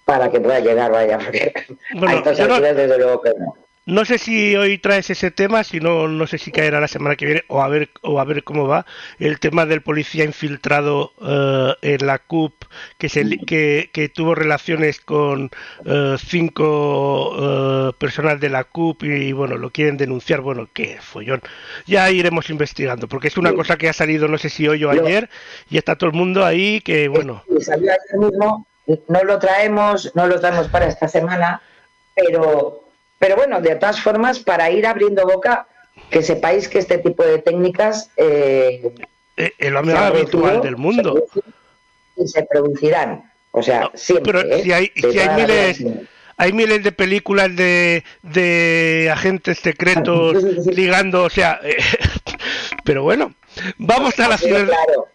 [0.06, 1.54] para que pueda llegar, vaya, porque
[1.94, 3.56] Bueno, a estas no- alturas, desde luego que no.
[3.90, 7.16] No sé si hoy traes ese tema, si no, no sé si caerá la semana
[7.16, 8.86] que viene o a ver o a ver cómo va
[9.18, 12.54] el tema del policía infiltrado eh, en la CUP
[13.00, 15.50] que se que, que tuvo relaciones con
[15.86, 17.36] eh, cinco
[17.90, 21.42] eh, personas de la CUP y, bueno lo quieren denunciar, bueno qué follón.
[21.88, 23.56] Ya iremos investigando porque es una Sí.
[23.56, 25.30] cosa que ha salido no sé si hoy o ayer
[25.68, 28.68] y está todo el mundo ahí que bueno Y salió ayer mismo,
[29.08, 31.60] no lo traemos, no lo traemos para esta semana,
[32.16, 32.84] pero,
[33.20, 35.68] pero bueno, de todas formas, para ir abriendo boca,
[36.10, 38.94] que sepáis que este tipo de técnicas eh,
[39.38, 41.26] eh, es lo más habitual del mundo.
[41.34, 43.30] se y se producirán.
[43.52, 44.34] O sea, siempre.
[44.34, 44.64] Pero ¿eh?
[44.64, 45.84] si hay, si miles,
[46.38, 51.78] hay miles de películas de, de agentes secretos ligando, o sea, eh,
[52.84, 53.34] pero bueno,
[53.78, 55.08] vamos a la ciber, claro.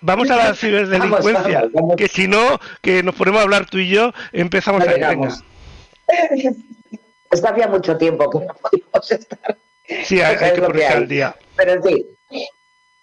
[0.00, 1.96] vamos a la ciberdelincuencia, Vamos, vamos, vamos.
[1.96, 4.98] que si no, que nos ponemos a hablar tú y yo, empezamos No a
[7.40, 7.40] venga.
[7.40, 7.40] llegamos.
[7.40, 9.58] Es que hacía mucho tiempo que no podíamos estar.
[10.04, 10.94] Sí, hay, que ponerse hay.
[10.94, 11.36] al día.
[11.56, 12.06] Pero fin,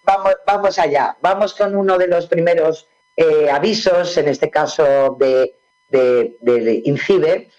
[0.03, 1.17] vamos, vamos allá.
[1.21, 5.55] Vamos con uno de los primeros eh, avisos, en este caso de,
[5.87, 7.51] de, de INCIBE,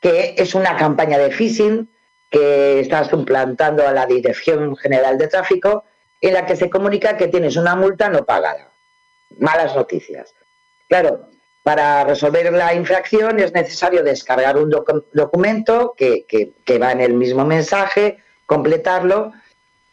[0.00, 1.90] que es una campaña de phishing
[2.30, 5.84] que está suplantando a la Dirección General de Tráfico,
[6.20, 8.72] en la que se comunica que tienes una multa no pagada.
[9.38, 10.34] Malas noticias.
[10.88, 11.28] Claro,
[11.64, 17.44] para resolver la infracción es necesario descargar un docu- documento que, va en el mismo
[17.46, 19.32] mensaje, completarlo.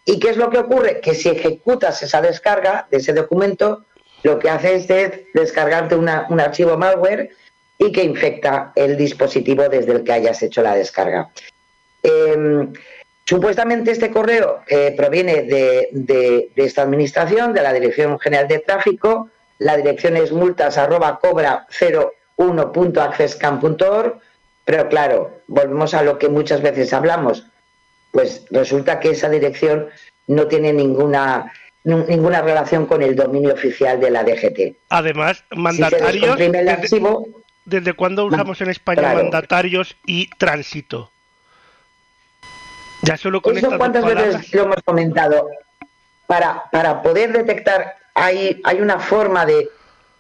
[0.04, 1.00] ¿Y qué es lo que ocurre?
[1.00, 3.86] Que si ejecutas esa descarga de ese documento,
[4.24, 7.30] lo que hace es de- descargarte un archivo malware
[7.78, 11.30] y que infecta el dispositivo desde el que hayas hecho la descarga.
[12.04, 12.68] Eh,
[13.24, 19.30] supuestamente este correo eh, proviene de esta administración, de la Dirección General de Tráfico.
[19.62, 24.20] La dirección es multas arroba cobra 01.accesscam.org.
[24.66, 27.46] Pero claro, volvemos a lo que muchas veces hablamos.
[28.12, 29.90] Pues resulta que esa dirección
[30.26, 34.78] no tiene ninguna, ninguna relación con el dominio oficial de la DGT.
[34.90, 37.28] Además, mandatarios, el desde, archivo,
[37.66, 39.22] ¿desde cuándo usamos en España Claro.
[39.22, 41.12] mandatarios y tránsito?
[43.04, 44.38] Ya solo con Eso cuántas palabras.
[44.38, 45.48] veces lo hemos comentado.
[46.26, 49.70] Para, para poder detectar, hay, hay una forma de,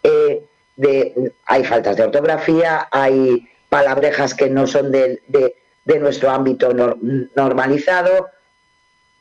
[0.03, 0.41] eh,
[0.75, 1.31] de.
[1.45, 6.97] Hay faltas de ortografía, hay palabrejas que no son de, de- de nuestro ámbito nor-
[7.35, 8.29] normalizado,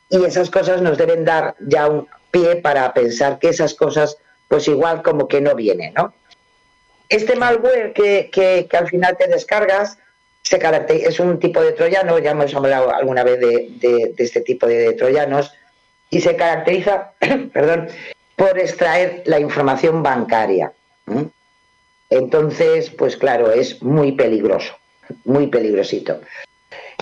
[0.09, 4.67] y esas cosas nos deben dar ya un pie para pensar que esas cosas, pues
[4.67, 6.13] igual como que no vienen, ¿no?
[7.09, 9.97] Este malware que, que- que al final te descargas
[10.43, 14.23] se caracte- es un tipo de troyano, ya hemos hablado alguna vez de, de- de
[14.23, 15.53] este tipo de troyanos,
[16.09, 17.13] y se caracteriza,
[17.53, 17.87] perdón,
[18.35, 20.73] por extraer la información bancaria.
[22.09, 24.73] Entonces, pues claro, es muy peligroso,
[25.25, 26.19] muy peligrosito.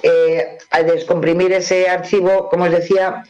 [0.02, 3.24] Eh, al descomprimir ese archivo, como os decía,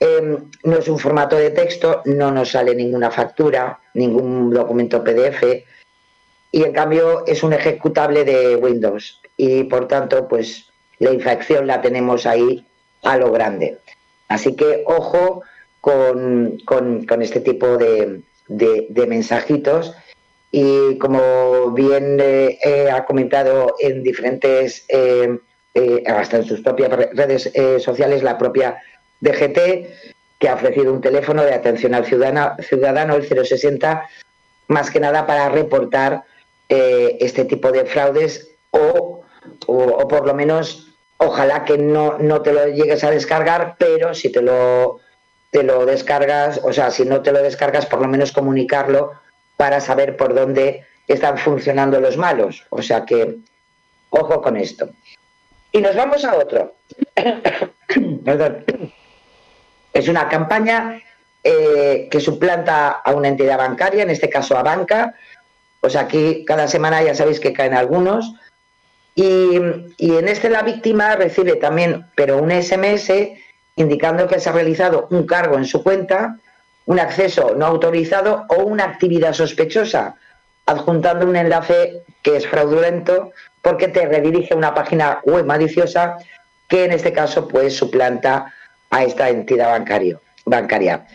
[0.00, 5.64] eh, no es un formato de texto, no nos sale ninguna factura, ningún documento PDF,
[6.52, 10.66] y en cambio es un ejecutable de Windows y por tanto pues
[10.98, 12.66] la infracción la tenemos ahí
[13.02, 13.78] a lo grande.
[14.28, 15.42] Así que ojo
[15.82, 19.92] con, con- este tipo de, de- mensajitos.
[20.50, 25.38] Y como bien eh, eh, ha comentado en diferentes, eh,
[26.06, 27.50] hasta en sus propias re- redes
[27.82, 28.78] sociales, la propia
[29.20, 29.58] DGT,
[30.38, 34.08] que ha ofrecido un teléfono de atención al ciudadano, ciudadano el 060,
[34.68, 36.22] más que nada para reportar
[36.68, 39.22] este tipo de fraudes o,
[39.66, 44.14] o, o por lo menos ojalá que no, no te lo llegues a descargar, pero
[44.14, 44.98] si te lo,
[45.52, 49.12] te lo descargas, o sea, si no te lo descargas, por lo menos comunicarlo
[49.58, 52.64] para saber por dónde están funcionando los malos.
[52.70, 53.36] O sea que,
[54.08, 54.88] ojo con esto.
[55.70, 56.74] Y nos vamos a otro.
[58.24, 58.64] Perdón.
[59.92, 61.02] Es una campaña
[61.44, 65.14] eh, que suplanta a una entidad bancaria, en este caso a banca.
[65.82, 68.32] Pues aquí cada semana ya sabéis que caen algunos.
[69.14, 69.58] Y,
[69.98, 73.12] y en este la víctima recibe también, pero un SMS
[73.76, 76.38] indicando que se ha realizado un cargo en su cuenta,
[76.86, 80.16] un acceso no autorizado o una actividad sospechosa,
[80.66, 83.32] adjuntando un enlace que es fraudulento
[83.62, 86.18] porque te redirige a una página web maliciosa
[86.68, 88.52] que en este caso pues suplanta
[88.90, 91.06] a esta entidad bancario, bancaria.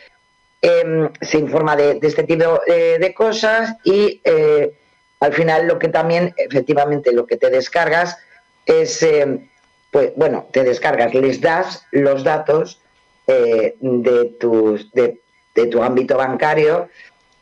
[0.61, 4.73] Eh, se informa de, este tipo eh, de cosas y eh,
[5.19, 8.17] al final lo que también, efectivamente, lo que te descargas
[8.65, 9.39] es, eh,
[9.97, 12.79] pues bueno, te descargas, les das los datos
[13.25, 15.17] eh, de,
[15.55, 16.88] de, tu ámbito bancario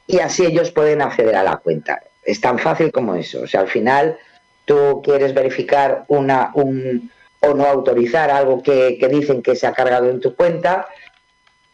[0.08, 2.02] y así ellos pueden acceder a la cuenta.
[2.24, 3.42] Es tan fácil como eso.
[3.42, 4.18] O sea, al final
[4.64, 9.74] tú quieres verificar una, un, o no autorizar algo que, que, dicen que se ha
[9.74, 10.88] cargado en tu cuenta.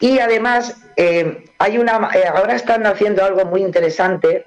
[0.00, 4.46] Y además, eh, hay una, eh, ahora están haciendo algo muy interesante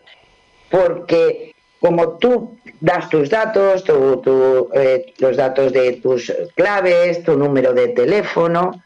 [0.70, 1.55] porque
[1.86, 7.90] como tú das tus datos, tu, eh, los datos de tus claves, tu número de
[7.90, 8.82] teléfono,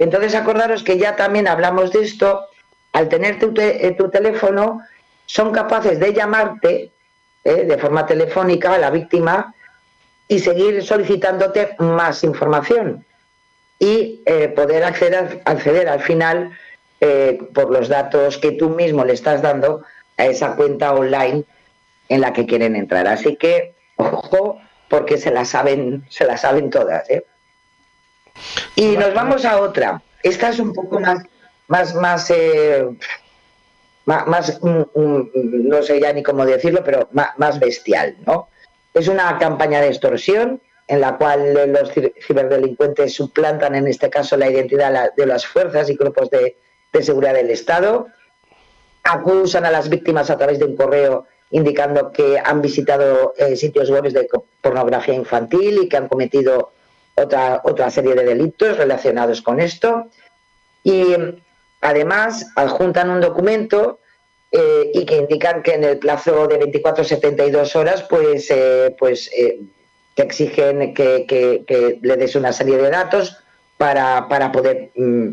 [0.00, 2.40] entonces acordaros que ya también hablamos de esto,
[2.92, 4.80] al tener tu, tu teléfono,
[5.26, 6.90] son capaces de llamarte
[7.44, 9.54] eh, de forma telefónica a la víctima
[10.26, 13.04] y seguir solicitándote más información
[13.78, 16.50] y eh, poder acceder, al final
[17.00, 19.84] eh, por los datos que tú mismo le estás dando
[20.16, 21.44] a esa cuenta online
[22.08, 23.06] en la que quieren entrar.
[23.06, 27.08] Así que, ojo, porque se la saben, se la saben todas.
[27.10, 27.24] ¿eh?
[28.76, 30.02] Y nos vamos a otra.
[30.22, 31.22] Esta es un poco más,
[31.68, 32.86] más, más, eh,
[34.06, 38.48] más, um, um, no sé ya ni cómo decirlo, pero más, más, bestial, ¿no?
[38.92, 41.90] Es una campaña de extorsión en la cual los
[42.26, 46.56] ciberdelincuentes suplantan, en este caso, la identidad de las fuerzas y grupos de,
[46.92, 48.06] de seguridad del Estado,
[49.02, 53.88] acusan a las víctimas a través de un correo indicando que han visitado eh, sitios
[53.88, 54.28] web de
[54.60, 56.72] pornografía infantil y que han cometido
[57.14, 60.08] otra, otra serie de delitos relacionados con esto.
[60.82, 61.14] Y
[61.80, 64.00] además adjuntan un documento
[64.50, 69.30] eh, y que indican que en el plazo de 24 72 horas pues, eh, pues
[70.16, 73.38] te exigen que, que, que, le des una serie de datos
[73.76, 75.28] para, para poder, mm,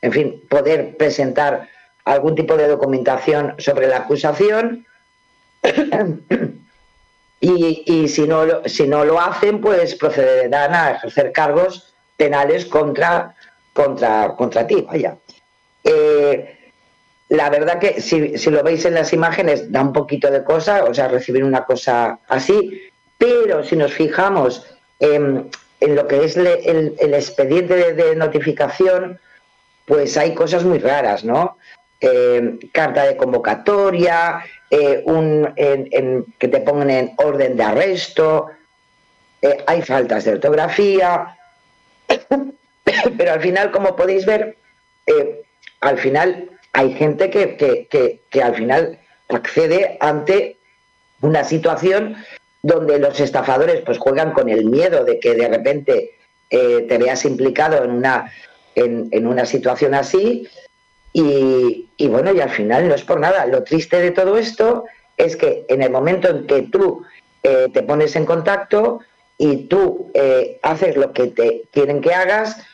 [0.00, 1.68] en fin, poder presentar
[2.06, 4.86] algún tipo de documentación sobre la acusación.
[7.40, 13.34] Y, y si, no si no lo hacen, pues procederán a ejercer cargos penales contra,
[13.72, 15.16] contra, contra ti, vaya.
[15.84, 16.72] Eh,
[17.28, 20.84] la verdad que si, si, lo veis en las imágenes da un poquito de cosa,
[20.84, 24.66] o sea, recibir una cosa así, pero si nos fijamos
[24.98, 29.20] en, lo que es el, expediente de, de, notificación,
[29.86, 31.56] pues hay cosas muy raras, ¿no?
[32.00, 38.46] Eh, carta de convocatoria, eh, que te pongan en orden de arresto,
[39.40, 41.36] eh, hay faltas de ortografía,
[43.16, 44.56] pero al final, como podéis ver,
[45.06, 45.42] eh,
[45.80, 50.56] al final hay gente que, que, que, que, al final accede ante
[51.20, 52.16] una situación
[52.62, 56.14] donde los estafadores pues juegan con el miedo de que de repente
[56.50, 58.32] te veas implicado en una,
[58.74, 60.48] en una situación así
[61.96, 63.46] y, bueno, y al final no es por nada.
[63.46, 64.84] Lo triste de todo esto
[65.16, 67.04] es que en el momento en que tú
[67.42, 69.00] eh, te pones en contacto
[69.36, 72.64] y tú eh, haces lo que te quieren que hagas,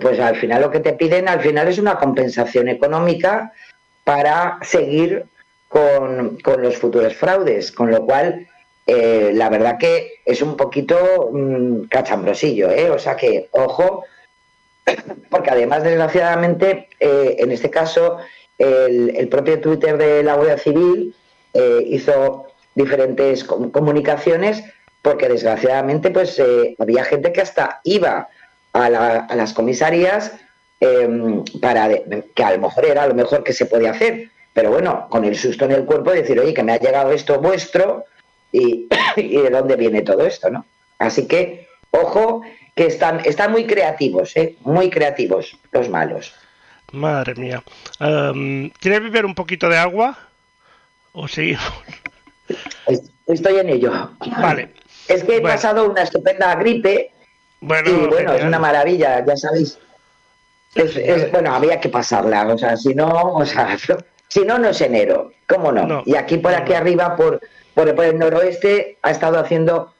[0.00, 3.52] pues al final lo que te piden al final es una compensación económica
[4.04, 5.24] para seguir
[5.68, 8.46] con, con los futuros fraudes, con lo cual
[8.86, 12.90] eh, la verdad que es un poquito mmm, cachambrosillo, ¿eh?
[12.90, 14.04] o sea que ojo,
[15.30, 18.18] porque además desgraciadamente eh, en este caso
[18.58, 21.14] el, propio Twitter de la Guardia Civil
[21.54, 24.62] eh, hizo diferentes com comunicaciones
[25.02, 28.28] porque desgraciadamente pues eh, había gente que hasta iba
[28.72, 30.32] a, la, a las comisarías
[30.80, 31.88] eh, para
[32.34, 35.36] que a lo mejor era lo mejor que se podía hacer, pero bueno, con el
[35.36, 38.04] susto en el cuerpo decir, oye, que me ha llegado esto vuestro
[38.50, 40.64] y, y de dónde viene todo esto, ¿no?
[40.98, 42.42] Así que, ojo,
[42.74, 44.56] que están, están muy creativos, ¿eh?
[44.60, 46.34] muy creativos los malos.
[46.92, 47.62] Madre mía.
[48.00, 50.16] Um, ¿Quieres beber un poquito de agua?
[51.12, 51.62] ¿O seguimos?
[53.26, 54.10] estoy en ello.
[54.40, 54.74] Vale.
[55.08, 55.54] Es que he Bueno.
[55.54, 57.10] pasado una estupenda gripe
[57.60, 59.78] Bueno, y bueno, es una maravilla, ya sabéis.
[60.74, 63.76] Es- es- bueno, había que pasarla, o sea, si no, o sea,
[64.28, 65.86] si no, no es enero, ¿cómo no?
[65.86, 66.02] No.
[66.06, 66.78] y aquí por aquí No.
[66.78, 67.40] arriba, por,
[67.74, 69.92] por, por el noroeste, ha estado haciendo,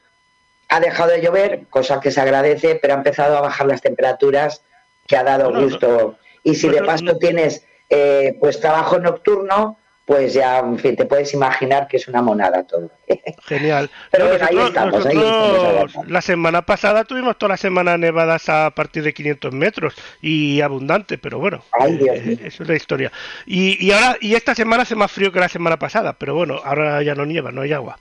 [0.71, 4.63] ha dejado de llover, cosa que se agradece, pero ha empezado a bajar las temperaturas,
[5.05, 6.17] que ha dado No, no, gusto.
[6.43, 7.17] Y si no, de paso no.
[7.17, 12.21] tienes eh, pues trabajo nocturno, pues ya, en fin, te puedes imaginar que es una
[12.21, 12.89] monada todo.
[13.43, 13.89] Genial.
[14.11, 18.47] Pero No, bueno, ahí estamos, ahí estamos la semana pasada tuvimos toda la semana nevadas
[18.47, 22.75] a partir de 500 metros y abundante, pero bueno, Ay, Dios eh, eso es la
[22.75, 23.11] historia.
[23.45, 26.61] Y, y ahora y esta semana hace más frío que la semana pasada, pero bueno,
[26.63, 27.99] ahora ya no nieva, no hay agua.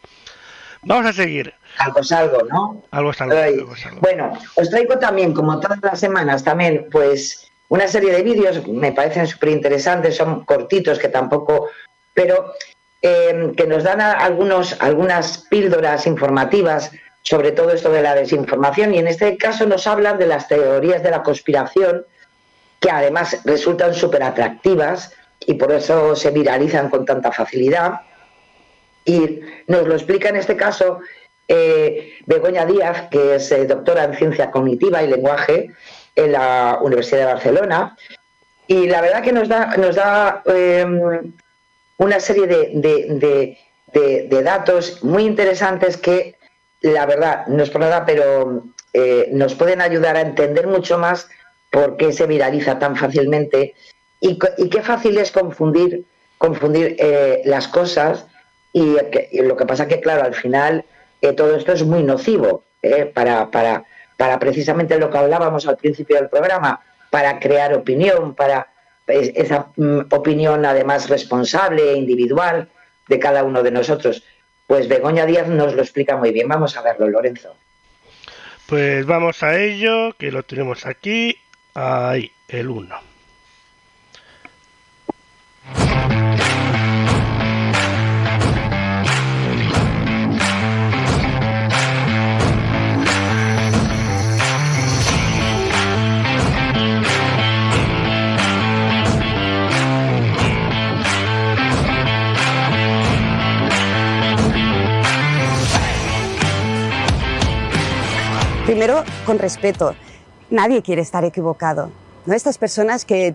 [0.83, 1.52] Vamos a seguir.
[1.80, 2.82] Algo es algo, ¿no?
[2.90, 4.00] Algo es algo, Ay, algo es algo.
[4.00, 8.92] Bueno, os traigo también, como todas las semanas, también, pues, una serie de vídeos, me
[8.92, 11.70] parecen súper interesantes, son cortitos, que tampoco,
[12.12, 12.52] pero
[13.00, 16.90] eh, que nos dan algunos, algunas píldoras informativas
[17.22, 21.02] sobre todo esto de la desinformación, y en este caso nos hablan de las teorías
[21.02, 22.04] de la conspiración,
[22.80, 28.00] que además resultan súper atractivas y por eso se viralizan con tanta facilidad.
[29.04, 31.00] Y nos lo explica en este caso
[31.50, 35.72] eh, Begoña Díaz, que es eh, doctora en ciencia cognitiva y lenguaje
[36.14, 37.96] en la Universidad de Barcelona.
[38.68, 40.86] Y la verdad que nos da, nos da eh,
[41.96, 43.58] una serie de,
[44.44, 46.36] datos muy interesantes que,
[46.82, 51.28] la verdad, no es por nada, pero eh, nos pueden ayudar a entender mucho más
[51.72, 53.74] por qué se viraliza tan fácilmente
[54.20, 56.04] y, qué fácil es confundir,
[57.44, 58.26] las cosas.
[58.72, 58.96] Y,
[59.32, 60.84] y lo que pasa que, claro, al final
[61.37, 63.85] todo esto es muy nocivo eh, para, para,
[64.16, 66.80] para precisamente lo que hablábamos al principio del programa,
[67.11, 68.68] para crear opinión, para
[69.06, 72.68] es- esa mm, opinión además responsable e individual
[73.09, 74.22] de cada uno de nosotros.
[74.66, 76.46] Pues Begoña Díaz nos lo explica muy bien.
[76.48, 77.54] Vamos a verlo, Lorenzo.
[78.66, 81.37] Pues vamos a ello, que lo tenemos aquí.
[81.74, 83.10] Ahí, el 1.
[108.80, 109.94] Primero, con respeto.
[110.48, 111.90] Nadie quiere estar equivocado.
[112.24, 112.32] ¿no?
[112.32, 113.34] Estas personas que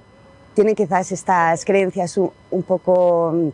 [0.56, 3.50] tienen quizás estas creencias un, poco mm,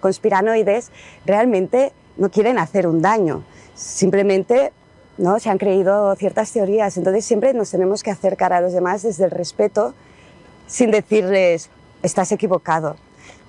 [0.00, 0.90] conspiranoides,
[1.26, 3.44] realmente no quieren hacer un daño.
[3.74, 4.72] Simplemente
[5.18, 5.38] ¿no?
[5.40, 6.96] se han creído ciertas teorías.
[6.96, 9.92] Entonces siempre nos tenemos que acercar a los demás desde el respeto,
[10.66, 11.68] sin decirles,
[12.02, 12.96] estás equivocado.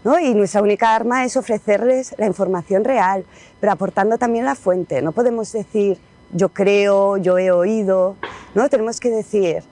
[0.04, 0.20] ¿no?
[0.20, 3.24] Y nuestra única arma es ofrecerles la información real,
[3.62, 5.02] pero aportando también la fuente.
[5.02, 5.98] No podemos decir,
[6.32, 8.16] yo creo, yo he oído,
[8.54, 8.70] ¿no?
[8.70, 9.64] Tenemos que decir,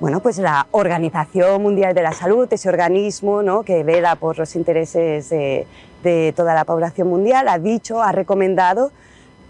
[0.00, 3.62] bueno, pues la Organización Mundial de la Salud, ese organismo ¿no?
[3.64, 5.66] que vela por los intereses de,
[6.34, 8.90] toda la población mundial, ha dicho, ha recomendado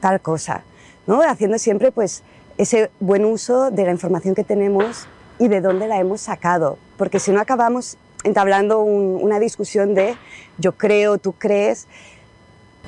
[0.01, 0.65] tal cosa,
[1.07, 1.23] ¿no?
[1.23, 2.25] haciendo siempre pues,
[2.59, 5.07] ese buen uso de la información que tenemos
[5.39, 10.17] y de dónde la hemos sacado, porque si no acabamos entablando un- una discusión de
[10.59, 11.87] yo creo, tú crees,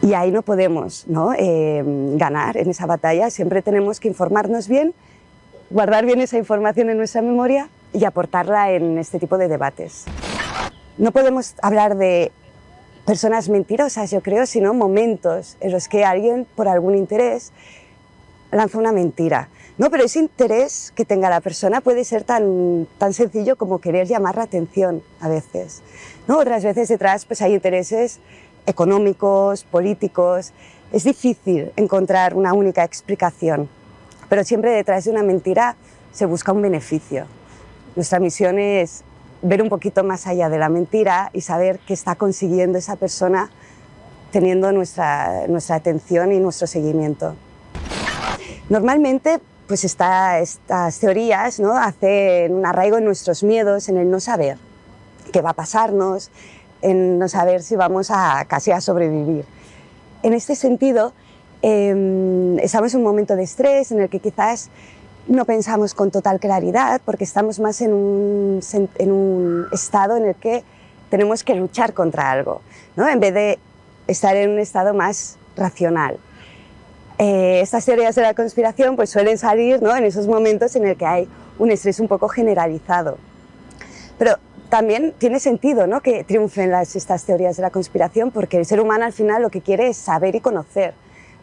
[0.03, 1.33] y ahí no podemos ¿no?
[1.33, 1.83] Eh,
[2.17, 4.95] ganar en esa batalla, siempre tenemos que informarnos bien,
[5.71, 10.05] guardar bien esa información en nuestra memoria y aportarla en este tipo de debates.
[10.99, 12.33] No podemos hablar de
[13.07, 17.53] personas mentirosas, yo creo, sino momentos en los que alguien, por algún interés,
[18.51, 19.49] lanza una mentira.
[19.79, 24.07] No, pero ese interés que tenga la persona puede ser tan, tan sencillo como querer
[24.07, 25.83] llamar la atención a veces.
[26.29, 26.39] ¿no?
[26.39, 28.21] Otras veces detrás pues, hay intereses
[28.67, 30.53] económicos, políticos.
[30.93, 33.69] Es difícil encontrar una única explicación,
[34.29, 35.77] pero siempre detrás de una mentira
[36.13, 37.27] se busca un beneficio.
[37.97, 39.05] Nuestra misión es
[39.43, 43.51] ver un poquito más allá de la mentira y saber qué está consiguiendo esa persona
[44.31, 47.35] teniendo nuestra, nuestra atención y nuestro seguimiento.
[48.71, 50.59] Normalmente, pues estas
[51.01, 51.77] teorías ¿no?
[51.77, 54.57] hacen un arraigo en nuestros miedos, en el no saber
[55.33, 56.31] qué va a pasarnos,
[56.83, 59.45] en no saber si vamos a casi a sobrevivir.
[60.23, 61.13] En este sentido,
[61.63, 64.71] eh, estamos en un momento de estrés en el que quizás
[65.29, 68.61] no pensamos con total claridad porque estamos más en un,
[68.99, 70.65] en un estado en el que
[71.11, 72.63] tenemos que luchar contra algo,
[72.97, 73.09] ¿no?
[73.09, 73.59] en vez de
[74.07, 76.19] estar en un estado más racional.
[77.19, 79.95] Eh, estas teorías de la conspiración pues, suelen salir ¿no?
[79.95, 81.29] en esos momentos en el que hay
[81.59, 83.19] un estrés un poco generalizado.
[84.19, 84.37] Pero
[84.73, 86.01] también tiene sentido ¿no?
[86.01, 89.51] que triunfen las, estas teorías de la conspiración porque el ser humano al final lo
[89.51, 90.95] que quiere es saber y conocer.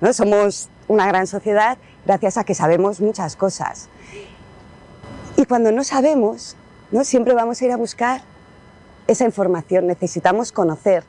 [0.01, 0.11] ¿no?
[0.13, 1.77] Somos una gran sociedad
[2.07, 3.87] gracias a que sabemos muchas cosas.
[5.37, 6.57] Y cuando no sabemos,
[6.89, 7.03] ¿no?
[7.03, 8.23] siempre vamos a ir a buscar
[9.05, 11.03] esa información, necesitamos conocer.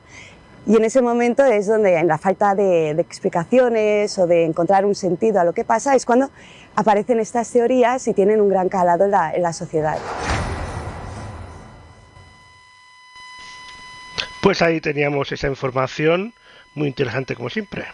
[0.67, 4.85] Y en ese momento es donde, en la falta de, de, explicaciones o de encontrar
[4.85, 6.29] un sentido a lo que pasa, es cuando
[6.75, 9.97] aparecen estas teorías y tienen un gran calado en la, en la sociedad.
[14.41, 16.33] Pues ahí teníamos esa información
[16.73, 17.85] muy interesante como siempre.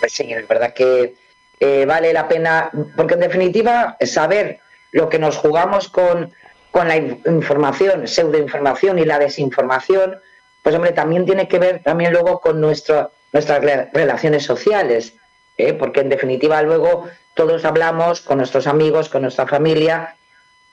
[0.00, 1.14] Pues sí, es verdad que
[1.60, 4.60] eh, vale la pena, porque en definitiva saber
[4.92, 6.32] lo que nos jugamos con,
[6.70, 10.18] con la información, pseudoinformación y la desinformación,
[10.62, 15.14] pues hombre, también tiene que ver también luego con nuestro, nuestras relaciones sociales,
[15.56, 15.74] ¿eh?
[15.74, 20.16] porque en definitiva luego todos hablamos con nuestros amigos, con nuestra familia,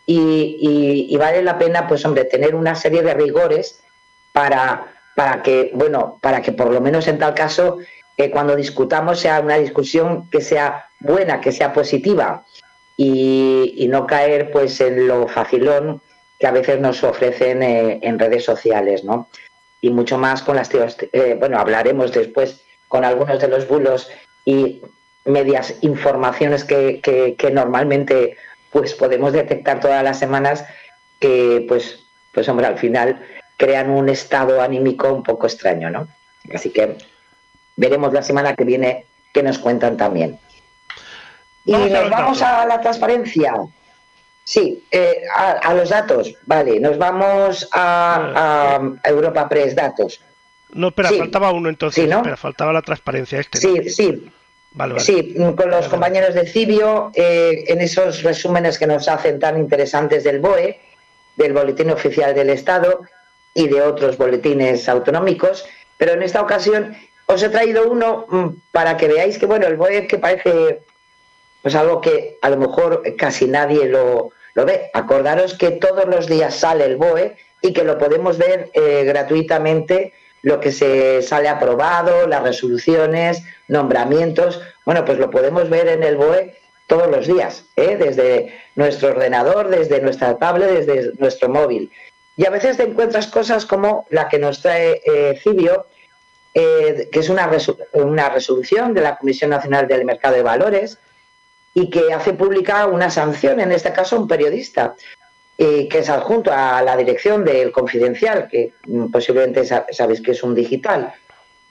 [0.06, 3.80] y, y, vale la pena, pues hombre, tener una serie de rigores
[4.34, 7.80] para, para que, bueno, para que por lo menos en tal caso
[8.16, 12.46] que cuando discutamos sea una discusión que sea buena, que sea positiva
[12.96, 16.02] y, y no caer pues en lo facilón
[16.40, 19.30] que a veces nos ofrecen eh, en redes sociales, ¿no?
[19.82, 24.10] Y mucho más con las teorías, eh, bueno, hablaremos después con algunos de los bulos
[24.44, 24.82] y
[25.26, 28.38] medias informaciones que, que, normalmente
[28.76, 30.66] pues podemos detectar todas las semanas
[31.18, 32.04] que pues
[32.34, 36.10] pues hombre al final crean un estado anímico un poco extraño, ¿no?
[36.54, 36.98] Así que
[37.78, 40.38] veremos la semana que viene qué nos cuentan también.
[41.64, 42.42] Y vamos nos a vamos datos.
[42.42, 43.54] a la transparencia.
[44.44, 50.20] Sí, eh, a, a, los datos, vale, nos vamos a, a Europa Press Datos.
[50.74, 51.18] No, espera, sí.
[51.18, 52.18] faltaba uno entonces, sí, ¿no?
[52.18, 53.58] espera, faltaba la transparencia este.
[53.58, 54.30] Sí, sí.
[54.76, 55.06] Vale, vale.
[55.06, 59.58] Sí, con los vale, compañeros de Cibio, eh, en esos resúmenes que nos hacen tan
[59.58, 60.80] interesantes del BOE,
[61.38, 63.02] del Boletín Oficial del Estado
[63.54, 65.66] y de otros boletines autonómicos,
[65.98, 66.96] pero en esta ocasión
[67.26, 70.82] os he traído uno mm, para que veáis que, bueno, el BOE que parece
[71.62, 74.92] pues algo que a lo mejor casi nadie lo, lo ve.
[74.94, 80.14] Acordaros que todos los días sale el BOE y que lo podemos ver eh, gratuitamente,
[80.46, 86.18] lo que se sale aprobado, las resoluciones, nombramientos, bueno, pues lo podemos ver en el
[86.18, 87.98] BOE todos los días, ¿eh?
[87.98, 91.92] desde nuestro ordenador, desde nuestra tablet, desde nuestro móvil.
[92.38, 95.88] Y a veces te encuentras cosas como la que nos trae eh, Cibio,
[96.54, 97.50] eh, que es una,
[97.94, 101.00] una resolución de la Comisión Nacional del Mercado de Valores
[101.74, 104.96] y que hace pública una sanción, en este caso un periodista,
[105.58, 110.44] eh, que es adjunto a la dirección del Confidencial, que mm, posiblemente sabéis que es
[110.44, 111.14] un digital.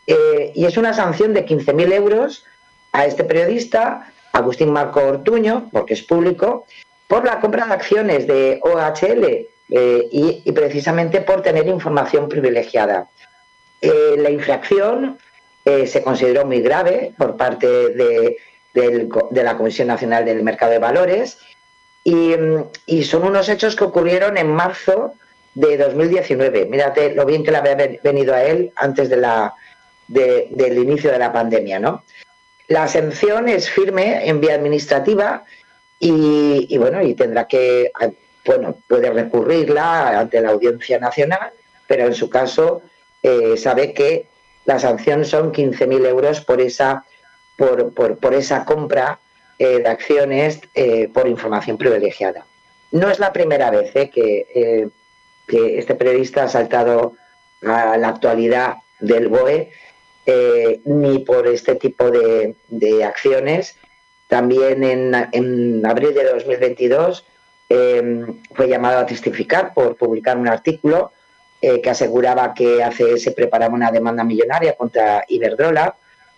[0.06, 2.44] Eh, y es una sanción de 15.000 euros
[2.92, 6.66] a este periodista, Agustín Marco Ortuño, porque es público,
[7.08, 9.24] por la compra de acciones de OHL
[9.70, 13.08] eh, y, precisamente por tener información privilegiada.
[13.80, 15.18] Eh, la infracción
[15.66, 18.36] se consideró muy grave por parte de,
[18.74, 21.38] de, la Comisión Nacional del Mercado de Valores
[22.04, 22.34] y,
[22.84, 25.14] y, son unos hechos que ocurrieron en marzo
[25.54, 26.66] de 2019.
[26.66, 29.54] Mírate lo bien que le había venido a él antes de la,
[30.08, 31.78] de, del inicio de la pandemia.
[31.78, 32.04] ¿no?
[32.68, 35.44] La sanción es firme en vía administrativa
[35.98, 37.90] y, bueno, y tendrá que,
[38.44, 41.50] bueno, puede recurrirla ante la Audiencia Nacional,
[41.86, 42.82] pero en su caso
[43.22, 44.26] eh, sabe que
[44.66, 47.04] la sanción son 15.000 euros por esa,
[47.56, 49.18] por, por, por esa compra
[49.58, 52.44] eh, de acciones eh, por información privilegiada.
[52.90, 54.88] No es la primera vez eh, que,
[55.78, 57.14] este periodista ha saltado
[57.64, 59.70] a la actualidad del BOE,
[60.84, 62.56] ni por este tipo de,
[63.04, 63.76] acciones.
[64.28, 67.24] También en, en, abril de 2022
[67.68, 71.12] fue llamado a testificar por publicar un artículo
[71.60, 75.94] que aseguraba que ACS preparaba una demanda millonaria contra Iberdrola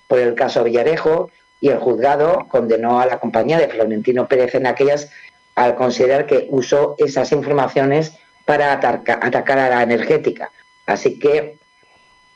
[0.09, 1.31] por el caso Villarejo
[1.61, 5.11] y el juzgado condenó a la compañía de Florentino Pérez en aquellas
[5.55, 8.13] al considerar que usó esas informaciones
[8.45, 10.51] para ataca, atacar a la energética.
[10.87, 11.59] Así que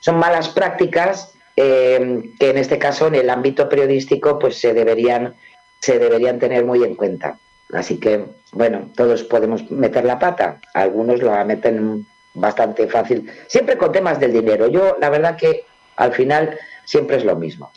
[0.00, 5.34] son malas prácticas eh, que en este caso en el ámbito periodístico pues se deberían
[5.80, 7.38] se deberían tener muy en cuenta.
[7.72, 13.92] Así que bueno, todos podemos meter la pata, algunos lo meten bastante fácil, siempre con
[13.92, 14.66] temas del dinero.
[14.68, 15.64] Yo, la verdad que
[15.96, 17.70] al final siempre es lo mismo.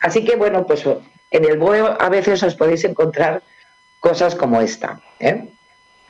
[0.00, 0.84] Así que bueno, pues
[1.30, 3.42] en el BOE a veces os podéis encontrar
[4.00, 5.48] cosas como esta, ¿eh?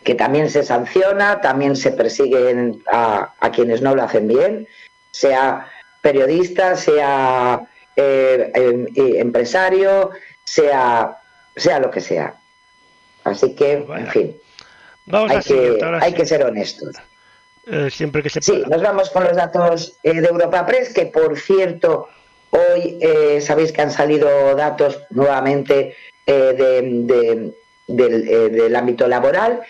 [0.05, 4.69] que también se sanciona, también se persiguen a, a, quienes no lo hacen bien,
[5.11, 5.67] sea
[6.01, 7.67] periodista, sea
[7.97, 10.11] eh, em, eh, empresario,
[10.45, 11.17] sea,
[11.57, 12.35] sea lo que sea.
[13.25, 14.37] Así que, bueno, en fin,
[15.11, 16.95] hay, que, hay que ser honestos
[17.67, 18.65] eh, siempre que se pueda.
[18.65, 22.09] Sí, nos vamos con los datos de Europa Press, que por cierto,
[22.51, 25.95] Hoy eh, sabéis que han salido datos nuevamente
[26.27, 26.57] eh,
[27.89, 29.61] eh, del ámbito laboral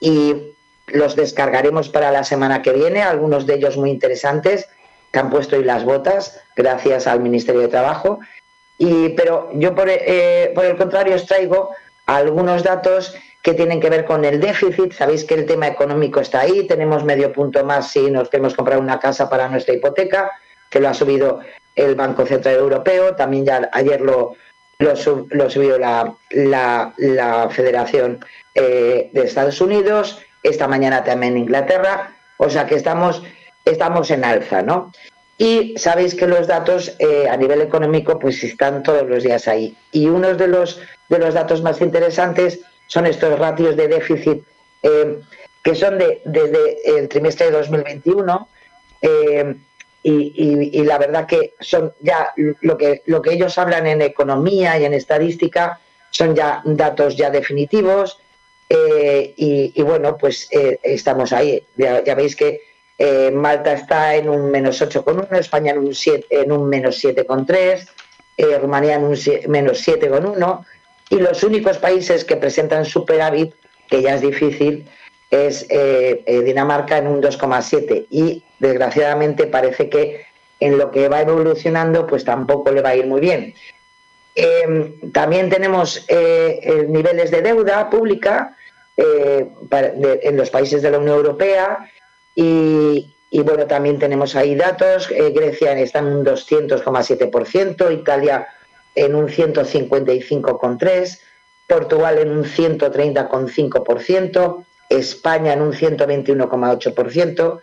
[0.00, 0.54] y
[0.86, 4.68] los descargaremos para la semana que viene, algunos de ellos muy interesantes
[5.12, 8.20] que han puesto hoy las botas gracias al Ministerio de Trabajo.
[8.78, 11.70] Y, pero yo por, eh, por el contrario os traigo
[12.06, 14.92] algunos datos que tienen que ver con el déficit.
[14.92, 18.78] Sabéis que el tema económico está ahí, tenemos medio punto más si nos queremos comprar
[18.78, 20.30] una casa para nuestra hipoteca,
[20.70, 21.40] que lo ha subido
[21.78, 24.34] el Banco Central Europeo, también ya ayer lo,
[24.78, 28.24] lo, sub- lo subió la, la- la Federación
[28.54, 33.22] eh, de Estados Unidos, esta mañana también Inglaterra, o sea que estamos,
[33.64, 34.92] estamos en alza, ¿no?
[35.40, 39.76] Y sabéis que los datos eh, a nivel económico pues están todos los días ahí.
[39.92, 44.42] Y uno de los, de los datos más interesantes son estos ratios de déficit
[44.82, 45.18] eh,
[45.62, 48.48] que son de, desde el trimestre de 2021
[49.02, 49.54] eh,
[50.10, 52.32] y, la verdad que son ya
[52.62, 55.80] lo que, lo que ellos hablan en economía y en estadística
[56.10, 58.18] son ya datos ya definitivos
[58.70, 61.62] eh, y, bueno, pues eh, estamos ahí.
[61.76, 62.60] Ya, veis que
[62.98, 67.88] eh, Malta está en un menos 8,1, España en un, 7, en un menos 7,3,
[68.36, 70.64] eh, Rumanía en un sie- menos 7,1
[71.10, 73.54] y los únicos países que presentan superávit,
[73.88, 74.86] que ya es difícil,
[75.30, 75.66] es
[76.26, 80.26] Dinamarca en un 2,7 y desgraciadamente parece que
[80.60, 83.54] en lo que va evolucionando pues tampoco le va a ir muy bien.
[84.34, 88.56] Eh, también tenemos eh, niveles de deuda pública
[89.00, 89.46] eh,
[90.22, 91.88] en los países de la Unión Europea
[92.34, 95.08] y, y, bueno, también tenemos ahí datos.
[95.12, 98.48] eh, Grecia está en un 200,7%, Italia
[98.96, 101.20] en un 155,3%,
[101.68, 107.60] Portugal en un 130,5%, España en un 121,8%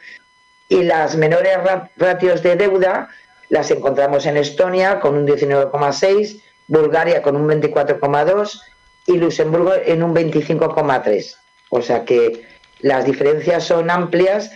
[0.70, 3.10] y las menores ra- ratios de deuda
[3.50, 8.62] las encontramos en Estonia con un 19,6, Bulgaria con un 24,2
[9.08, 11.36] y Luxemburgo en un 25,3.
[11.70, 12.44] O sea que
[12.80, 14.52] las diferencias son amplias,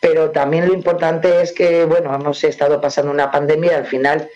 [0.00, 4.30] pero también lo importante es que, bueno, hemos estado pasando una pandemia y al final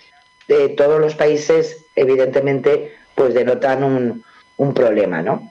[0.49, 4.25] eh, todos los países, evidentemente, pues denotan un,
[4.59, 5.51] un problema, ¿no?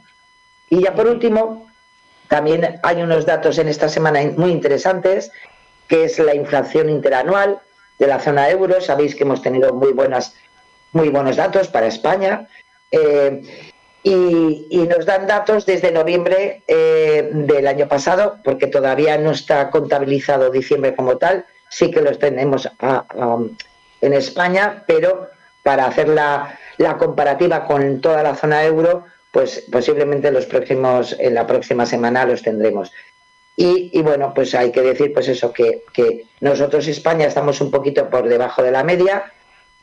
[0.70, 1.72] Y ya por último,
[2.28, 5.32] también hay unos datos en esta semana muy interesantes,
[5.88, 7.60] que es la inflación interanual
[8.00, 8.82] de la zona euro.
[8.82, 10.36] Sabéis que hemos tenido muy buenas,
[10.92, 12.48] muy buenos datos para España.
[12.92, 13.42] eh,
[14.04, 20.50] y, nos dan datos desde noviembre eh, del año pasado, porque todavía no está contabilizado
[20.50, 22.70] diciembre como tal, sí que los tenemos
[24.02, 25.30] en España, pero
[25.64, 31.34] para hacer la, la comparativa con toda la zona euro, pues posiblemente los próximos, en
[31.34, 32.92] la próxima semana los tendremos.
[33.56, 38.10] Y, bueno, pues hay que decir pues eso, que, que nosotros España estamos un poquito
[38.10, 39.32] por debajo de la media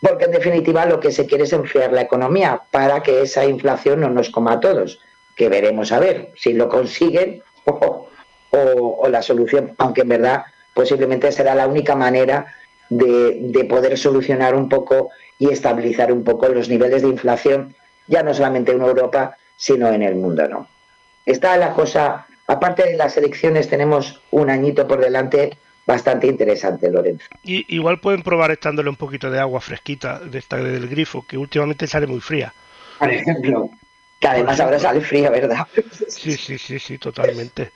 [0.00, 4.00] porque en definitiva lo que se quiere es enfriar la economía para que esa inflación
[4.00, 5.00] no nos coma a todos,
[5.36, 7.42] que veremos a ver si lo consiguen
[8.50, 12.54] o, la solución, aunque en verdad posiblemente será la única manera
[12.88, 17.74] de poder solucionar un poco y estabilizar un poco los niveles de inflación,
[18.06, 20.68] ya no solamente en Europa, sino en el mundo, ¿no?
[21.26, 27.26] Está la cosa, aparte de las elecciones, tenemos un añito por delante bastante interesante, Lorenzo.
[27.42, 31.38] Y, igual pueden probar echándole un poquito de agua fresquita de esta del grifo, que
[31.38, 32.52] últimamente sale muy fría.
[32.98, 33.70] Por ejemplo,
[34.20, 35.66] que además ahora sale fría, ¿verdad?
[36.08, 37.70] Sí, sí, sí, sí, totalmente.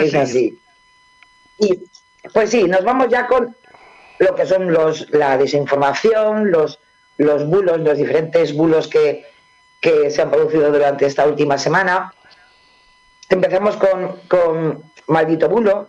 [0.00, 0.58] es así.
[1.58, 1.80] Y
[2.32, 3.54] pues sí, nos vamos ya con
[4.18, 6.78] lo que son los la desinformación, los
[7.18, 9.26] los bulos, los diferentes bulos que,
[9.80, 12.14] que se han producido durante esta última semana.
[13.28, 15.88] Empezamos con, con Maldito Bulo,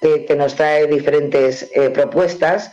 [0.00, 2.72] que, nos trae diferentes eh, propuestas.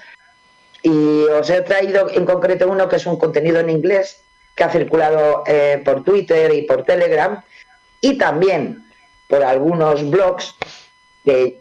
[0.84, 4.22] Y os he traído en concreto uno que es un contenido en inglés
[4.56, 7.44] que ha circulado eh, por Twitter y por Telegram
[8.00, 8.86] y también
[9.28, 10.54] por algunos blogs
[11.26, 11.60] que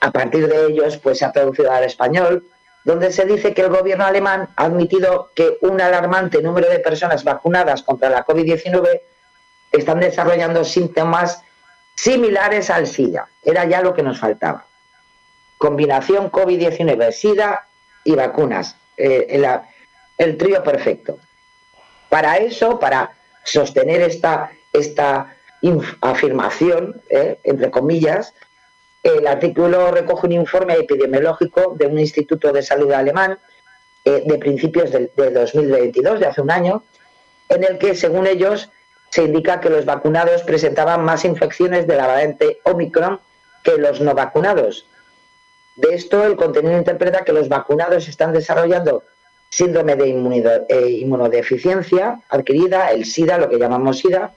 [0.00, 2.44] a partir de ellos pues se ha traducido al español
[2.84, 7.24] donde se dice que el gobierno alemán ha admitido que un alarmante número de personas
[7.24, 9.00] vacunadas contra la COVID-19
[9.72, 11.42] están desarrollando síntomas
[11.94, 13.28] similares al SIDA.
[13.42, 14.64] Era ya lo que nos faltaba.
[15.58, 17.66] Combinación COVID-19, SIDA
[18.04, 18.76] y vacunas.
[18.96, 19.42] Eh,
[20.18, 21.18] el, trío perfecto.
[22.08, 23.12] Para eso, para
[23.44, 25.34] sostener esta, esta
[26.00, 28.34] afirmación, eh, entre comillas,
[29.02, 33.38] el artículo recoge un informe epidemiológico de un instituto de salud alemán
[34.04, 36.82] eh, de principios de, 2022, de hace un año,
[37.48, 38.70] en el que, según ellos,
[39.10, 43.20] se indica que los vacunados presentaban más infecciones de la variante Omicron
[43.64, 44.86] que los no vacunados.
[45.76, 49.02] De esto, el contenido interpreta que los vacunados están desarrollando
[49.48, 54.32] síndrome de eh, inmunodeficiencia adquirida, el SIDA, lo que llamamos SIDA,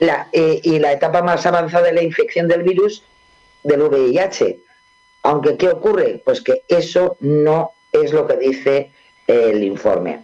[0.00, 3.02] eh, y la etapa más avanzada de la infección del virus
[3.62, 4.60] del VIH.
[5.22, 6.22] Aunque, ¿qué ocurre?
[6.24, 8.92] Pues que eso no es lo que dice
[9.26, 10.22] el informe.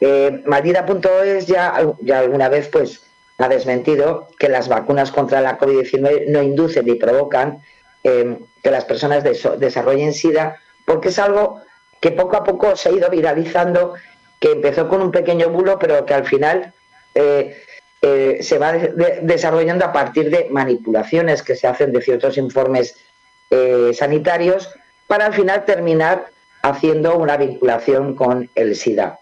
[0.00, 3.02] Eh, Maldita.es ya, ya alguna vez pues
[3.38, 7.62] ha desmentido que las vacunas contra la COVID-19 no inducen ni provocan
[8.02, 11.60] em, que las personas desarrollen SIDA, porque es algo
[12.00, 13.94] que poco a poco se ha ido viralizando,
[14.40, 16.72] que empezó con un pequeño bulo, pero que al final
[17.14, 17.56] eh,
[18.02, 22.94] eh, se va desarrollando a partir de manipulaciones que se hacen de ciertos informes
[23.50, 24.70] eh, sanitarios
[25.06, 26.26] para al final terminar
[26.62, 29.18] haciendo una vinculación con el SIDA.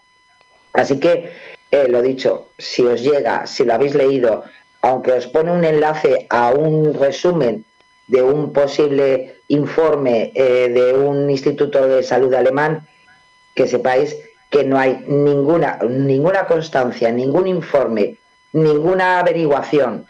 [0.73, 1.31] Así que,
[1.71, 4.43] eh, lo dicho, si os llega, si lo habéis leído,
[4.81, 7.63] aunque os pone un enlace a un resumen
[8.07, 12.85] de un posible informe de un instituto de salud alemán,
[13.55, 14.15] que sepáis
[14.51, 18.17] que no hay ninguna, ninguna constancia, ningún informe
[18.55, 20.07] ninguna averiguación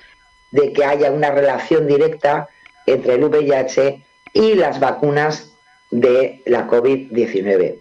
[0.52, 2.48] de que haya una relación directa
[2.86, 5.52] entre el VIH y las vacunas
[5.90, 7.80] de la COVID-19.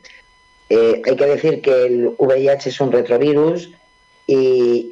[0.70, 3.72] Eh, hay que decir que el VIH es un retrovirus
[4.26, 4.90] y,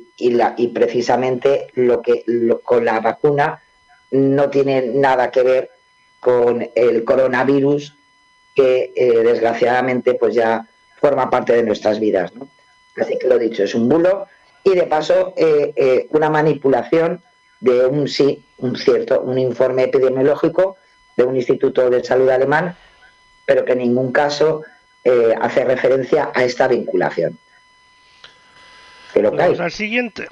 [0.75, 2.25] precisamente lo que
[2.63, 3.63] con la vacuna
[4.11, 5.71] no tiene nada que ver
[6.21, 7.97] con el coronavirus
[8.55, 10.69] que eh, desgraciadamente pues ya
[11.01, 12.31] forma parte de nuestras vidas.
[12.97, 14.27] Así que lo dicho, es un bulo
[14.65, 17.23] y de paso eh, eh, una manipulación
[17.61, 20.77] de un sí, un cierto, un informe epidemiológico
[21.17, 22.77] de un instituto de salud alemán,
[23.45, 24.63] pero que en ningún caso
[25.05, 27.39] eh, hace referencia a esta vinculación.
[29.13, 30.27] Pero Vamos al siguiente.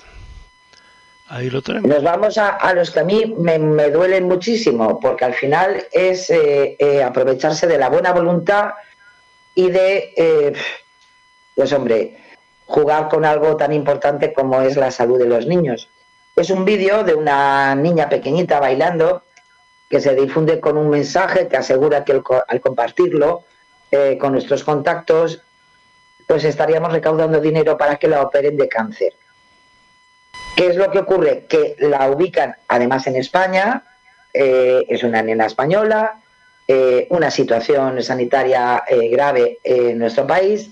[1.29, 1.89] Ahí lo tenemos.
[1.89, 6.33] Nos vamos a, los que a mí me, me, duelen muchísimo, porque al final es
[7.05, 8.71] aprovecharse de la buena voluntad
[9.55, 10.57] y de,
[11.55, 12.17] pues hombre,
[12.71, 15.89] jugar con algo tan importante como es la salud de los niños.
[16.37, 19.23] Es un vídeo de una niña pequeñita bailando
[19.91, 23.43] que se difunde con un mensaje que asegura que al compartirlo
[23.91, 25.43] eh, con nuestros contactos,
[26.29, 29.15] pues estaríamos recaudando dinero para que la operen de cáncer.
[30.57, 31.47] ¿Qué es lo que ocurre?
[31.49, 33.83] Que la ubican además en España,
[34.33, 36.21] eh, es una nena española,
[36.69, 40.71] eh, una situación sanitaria grave en nuestro país,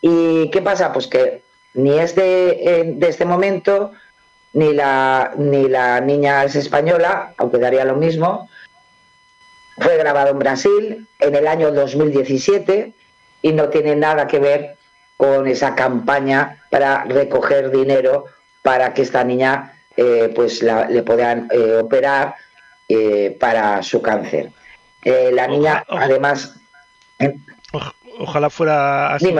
[0.00, 0.92] ¿Y qué pasa?
[0.92, 1.42] Pues que
[1.74, 3.92] ni es de, este momento,
[4.52, 8.48] ni la, ni la niña es española, aunque daría lo mismo.
[9.78, 12.92] Fue grabado en Brasil en el año 2017
[13.42, 14.76] y no tiene nada que ver
[15.16, 18.26] con esa campaña para recoger dinero
[18.62, 22.34] para que esta niña eh, pues le puedan eh, operar
[22.88, 24.50] eh, para su cáncer.
[25.04, 26.56] la niña, además,
[28.20, 29.34] ojalá fuera así.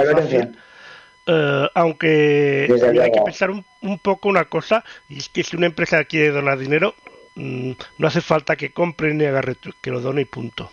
[1.27, 2.67] Eh, aunque
[3.03, 6.59] hay que pensar un, poco una cosa, y es que si una empresa quiere donar
[6.59, 6.95] dinero,
[7.37, 10.73] mm, no hace falta que compre ni agarre, que lo done y punto.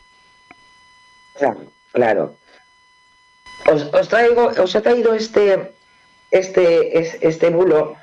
[1.37, 2.35] Claro, claro.
[3.65, 5.73] Os, traigo, os he traído este,
[6.31, 7.97] este, este bulo,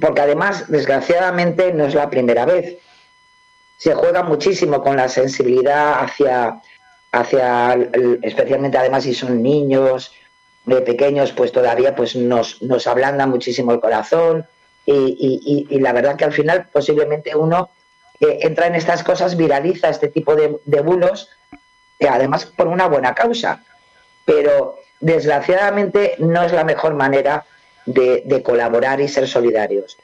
[0.00, 2.78] porque además, desgraciadamente, no es la primera vez.
[3.76, 6.60] se juega muchísimo con la sensibilidad hacia,
[7.12, 7.74] hacia
[8.22, 10.12] especialmente además si son niños
[10.66, 14.46] de pequeños, pues todavía pues nos, nos ablanda muchísimo el corazón
[14.90, 17.70] y, la verdad que al final posiblemente uno
[18.20, 21.28] eh, entra en estas cosas, viraliza este tipo de, bulos,
[21.98, 23.62] que además por una buena causa,
[24.24, 27.44] pero desgraciadamente no es la mejor manera
[27.86, 29.98] de, colaborar y ser solidarios.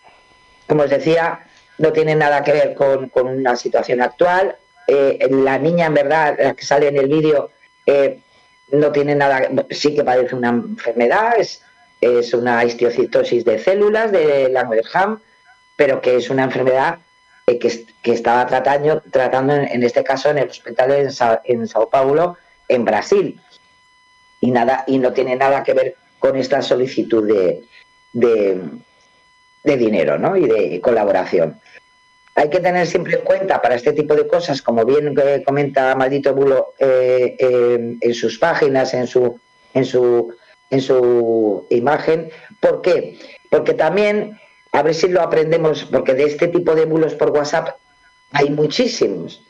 [0.66, 1.46] Como os decía,
[1.78, 4.56] no tiene nada que ver con, una situación actual.
[4.86, 7.50] Eh, la niña, en verdad, la que sale en el vídeo,
[7.86, 8.20] eh,
[8.70, 11.62] no tiene nada, sí que padece una enfermedad, es,
[12.34, 15.20] una histiocitosis de células de Langerham,
[15.74, 16.98] pero que es una enfermedad
[17.46, 21.08] que, que estaba tratando, tratando en, este caso en el hospital en,
[21.44, 22.36] en Sao Paulo,
[22.68, 23.40] en Brasil.
[24.40, 27.64] Y, nada, y no tiene nada que ver con esta solicitud de,
[28.12, 30.36] de, dinero ¿no?
[30.36, 31.60] y de colaboración.
[32.36, 35.14] Hay que tener siempre en cuenta para este tipo de cosas, como bien
[35.44, 39.38] comenta Maldito Bulo eh, eh, en sus páginas, en su,
[39.72, 40.34] en su,
[40.70, 42.30] en su imagen.
[42.58, 43.18] ¿Por qué?
[43.50, 44.40] Porque también,
[44.72, 47.76] a ver si lo aprendemos, porque de este tipo de bulos por WhatsApp
[48.32, 49.40] hay muchísimos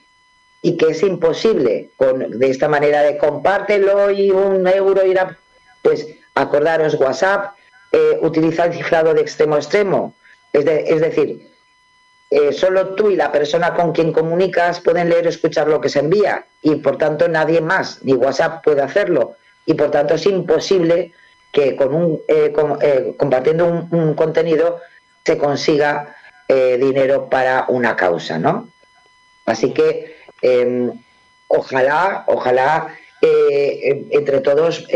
[0.60, 5.38] y que es imposible con, de esta manera de compártelo y un euro irá,
[5.80, 7.54] pues acordaros WhatsApp,
[7.92, 10.14] eh, utiliza el cifrado de extremo a extremo,
[10.52, 11.53] es, es decir,
[12.36, 15.88] eh, solo tú y la persona con quien comunicas pueden leer o escuchar lo que
[15.88, 20.26] se envía y por tanto nadie más, ni WhatsApp puede hacerlo y por tanto es
[20.26, 21.12] imposible
[21.52, 24.80] que con un, eh, eh, compartiendo un, contenido
[25.24, 26.16] se consiga
[26.48, 28.68] dinero para una causa, ¿no?
[29.46, 30.90] Así que em,
[31.46, 32.88] ojalá, ojalá
[33.22, 34.86] entre todos,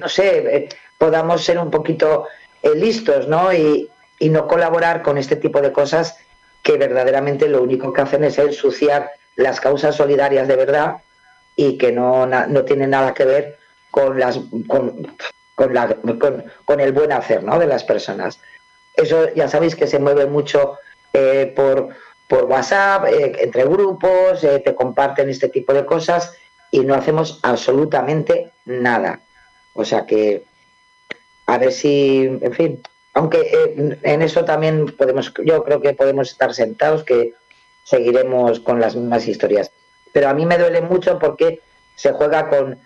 [0.00, 2.26] no sé, podamos ser un poquito
[2.74, 3.52] listos, ¿no?
[3.52, 3.88] Y,
[4.18, 6.16] y no colaborar con este tipo de cosas
[6.62, 10.96] que verdaderamente lo único que hacen es ensuciar las causas solidarias de verdad
[11.56, 13.58] y que no, no tienen nada que ver
[13.90, 15.16] con, las, con,
[15.54, 15.96] con, la,
[16.64, 17.58] con, el buen hacer ¿no?
[17.58, 18.40] de las personas.
[18.94, 20.78] Eso ya sabéis que se mueve mucho
[21.12, 21.88] eh, por,
[22.28, 26.34] por WhatsApp, eh, entre grupos, eh, te comparten este tipo de cosas
[26.70, 29.20] y no hacemos absolutamente nada.
[29.74, 30.44] O sea que,
[31.46, 32.82] a ver si, en fin,
[33.18, 37.34] aunque eh, en eso también podemos, yo creo que podemos estar sentados, que
[37.82, 39.72] seguiremos con las mismas historias.
[40.12, 41.60] Pero a mí me duele mucho porque
[41.96, 42.78] se juega con,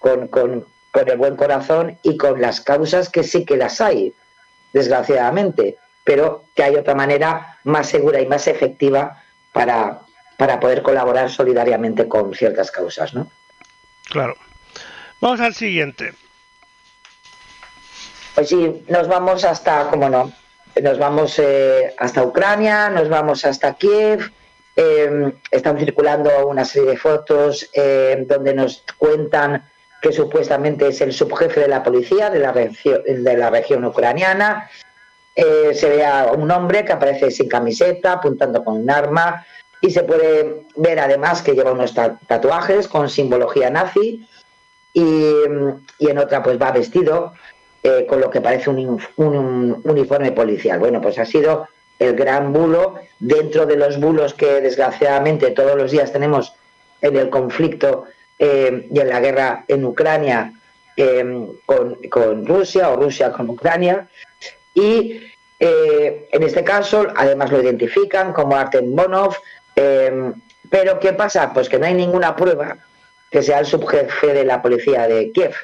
[0.00, 4.12] con, el buen corazón y con las causas que sí que las hay,
[4.72, 9.22] desgraciadamente, pero que hay otra manera más segura y más efectiva
[9.52, 10.00] para,
[10.36, 13.30] para poder colaborar solidariamente con ciertas causas, ¿no?
[14.08, 14.34] Claro.
[15.20, 16.12] Vamos al siguiente.
[18.36, 20.30] Pues sí, nos vamos hasta, como no,
[20.82, 24.30] nos vamos eh, hasta Ucrania, nos vamos hasta Kiev.
[24.76, 29.66] Em, están circulando una serie de fotos em, donde nos cuentan
[30.02, 34.68] que supuestamente es el subjefe de la policía de la, región, ucraniana.
[35.34, 39.46] Eh, se ve a un hombre que aparece sin camiseta, apuntando con un arma,
[39.80, 44.28] y se puede ver además que lleva unos tatuajes con simbología nazi,
[44.92, 45.32] y
[46.00, 47.32] en otra pues va vestido
[47.82, 49.00] eh, con lo que parece un,
[49.84, 50.78] uniforme policial.
[50.78, 51.68] Bueno, pues ha sido
[51.98, 56.52] el gran bulo dentro de los bulos que desgraciadamente todos los días tenemos
[57.00, 58.04] en el conflicto
[58.38, 60.52] eh, y en la guerra en Ucrania
[60.96, 64.08] em, con, Rusia o Rusia con Ucrania.
[64.74, 65.22] Y
[65.58, 69.36] eh, en este caso, además lo identifican como Artem Bonov.
[69.74, 70.34] Em,
[70.68, 71.52] pero ¿qué pasa?
[71.52, 72.76] Pues que no hay ninguna prueba
[73.30, 75.54] que sea el subjefe de la policía de Kiev.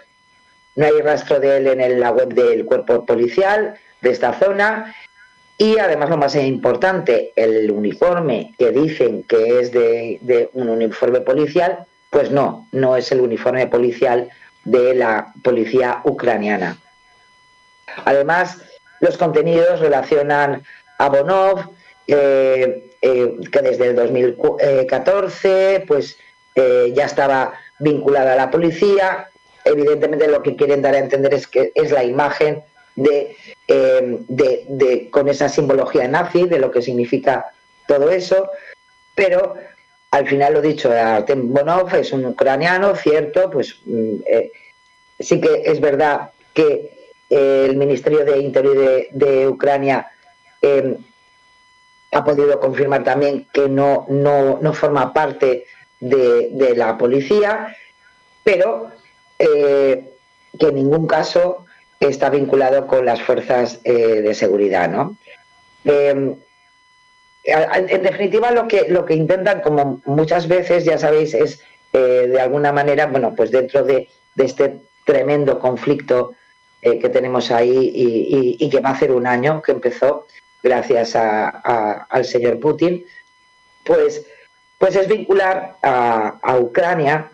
[0.74, 4.94] No hay rastro de él en la web del cuerpo policial de esta zona.
[5.58, 11.86] Y además lo más importante, el uniforme que dicen que es de, un uniforme policial,
[12.10, 14.28] pues no, no es el uniforme policial
[14.64, 16.78] de la policía ucraniana.
[18.04, 18.58] Además,
[19.00, 20.62] los contenidos relacionan
[20.98, 21.70] a Bonov,
[22.06, 26.16] eh, eh, que desde el 2014 pues,
[26.54, 29.28] eh, ya estaba vinculada a la policía,
[29.64, 32.62] evidentemente lo que quieren dar a entender es que es la imagen
[32.96, 33.36] eh,
[34.28, 37.52] de, de, con esa simbología nazi, de lo que significa
[37.86, 38.50] todo eso,
[39.14, 39.54] pero
[40.10, 44.52] al final lo dicho, Artem Bonov es un ucraniano, cierto, pues mm, eh,
[45.18, 50.10] sí que es verdad que eh, el Ministerio de Interior de, Ucrania
[50.60, 50.98] em,
[52.12, 55.64] ha podido confirmar también que no, no, no forma parte
[55.98, 57.74] de, de la policía,
[58.44, 58.90] pero
[59.42, 60.04] eh,
[60.58, 61.66] que en ningún caso
[61.98, 64.88] está vinculado con las fuerzas eh, de seguridad.
[64.88, 65.16] ¿no?
[65.84, 66.36] Em,
[67.44, 71.60] en definitiva lo que lo que intentan como muchas veces ya sabéis es
[71.92, 76.34] eh, de alguna manera bueno pues dentro de, este tremendo conflicto
[76.80, 80.26] que tenemos ahí y, que va a hacer un año que empezó
[80.62, 83.04] gracias al señor Putin
[83.84, 84.24] pues
[84.78, 87.30] pues es vincular a, Ucrania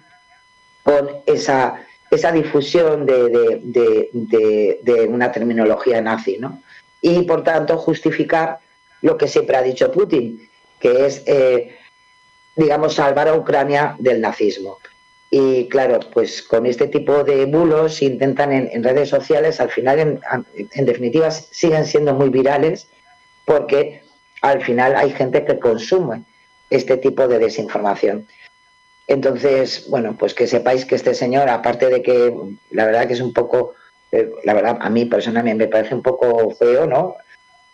[0.82, 1.80] con esa
[2.10, 4.06] esa difusión de,
[5.08, 6.62] una terminología nazi ¿no?
[7.00, 8.58] y por tanto justificar
[9.02, 10.48] lo que siempre ha dicho Putin,
[10.80, 11.76] que es, eh,
[12.56, 14.78] digamos, salvar a Ucrania del nazismo.
[15.30, 20.20] Y claro, pues con este tipo de bulos intentan en, redes sociales, al final, en,
[20.72, 22.88] en, definitiva, siguen siendo muy virales
[23.44, 24.02] porque
[24.40, 26.22] al final hay gente que consume
[26.70, 28.26] este tipo de desinformación.
[29.08, 32.32] Entonces, bueno, pues que sepáis que este señor, aparte de que
[32.70, 33.74] la verdad que es un poco,
[34.12, 37.16] eh, la verdad a mí personalmente me parece un poco feo, ¿no?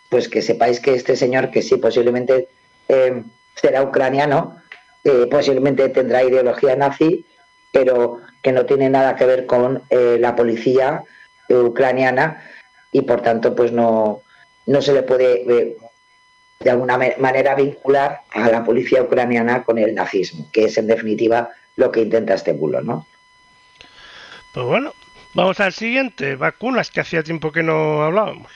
[0.09, 2.47] pues que sepáis que este señor, que sí, posiblemente
[2.87, 3.23] eh,
[3.55, 4.61] será ucraniano,
[5.03, 7.25] eh, posiblemente tendrá ideología nazi,
[7.71, 11.03] pero que no tiene nada que ver con eh, la policía
[11.49, 12.41] ucraniana
[12.91, 14.21] y por tanto pues no,
[14.65, 15.75] no se le puede
[16.59, 21.49] de alguna manera vincular a la policía ucraniana con el nazismo, que es en definitiva
[21.75, 23.05] lo que intenta este bulo, ¿no?
[24.53, 24.93] Pues bueno,
[25.33, 28.51] vamos al siguiente, vacunas, que hacía tiempo que no hablábamos.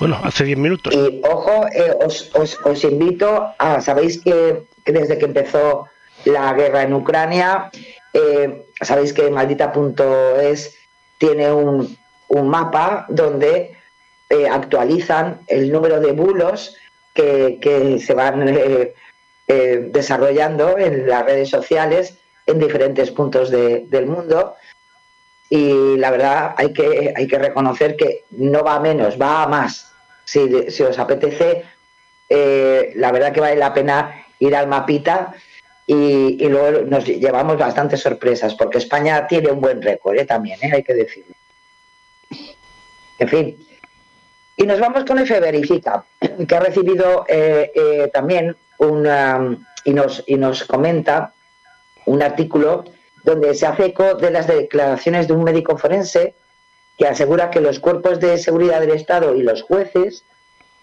[0.00, 0.94] Bueno, hace 10 minutos.
[0.94, 2.30] Y ojo, eh, os,
[2.64, 5.86] os, invito a, sabéis que, desde que empezó
[6.24, 7.70] la guerra en Ucrania,
[8.12, 10.76] eh, sabéis que maldita.es
[11.18, 11.96] tiene un,
[12.28, 13.77] un, mapa donde
[14.30, 16.76] eh, actualizan el número de bulos
[17.14, 18.44] que, que se van
[19.46, 24.56] desarrollando en las redes sociales en diferentes puntos del mundo
[25.48, 29.48] y la verdad hay que, hay que reconocer que no va a menos, va a
[29.48, 29.88] más
[30.28, 31.64] si, os apetece,
[32.28, 35.32] eh, la verdad que vale la pena ir al mapita
[35.86, 40.26] y, luego nos llevamos bastantes sorpresas, porque España tiene un buen récord ¿eh?
[40.26, 40.70] también, ¿eh?
[40.74, 41.34] hay que decirlo.
[43.18, 43.67] En fin.
[44.58, 46.04] Y nos vamos con F Verifica,
[46.46, 47.24] que ha recibido
[48.12, 49.08] también un,
[49.84, 51.32] y, nos, y nos comenta
[52.06, 52.84] un artículo
[53.22, 56.34] donde se hace eco de las declaraciones de un médico forense
[56.96, 60.24] que asegura que los cuerpos de seguridad del Estado y los jueces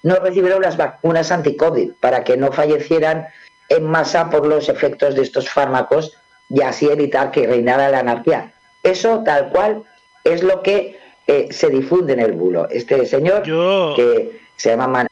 [0.03, 3.27] no recibieron las vacunas anti-COVID para que no fallecieran
[3.67, 6.13] en masa por los efectos de estos fármacos
[6.47, 8.53] y así evitar que reinara la anarquía.
[8.83, 9.83] Eso tal cual
[10.23, 10.97] es lo que
[11.27, 12.69] eh, se difunde en el bulo.
[12.69, 15.07] Este señor que se llama...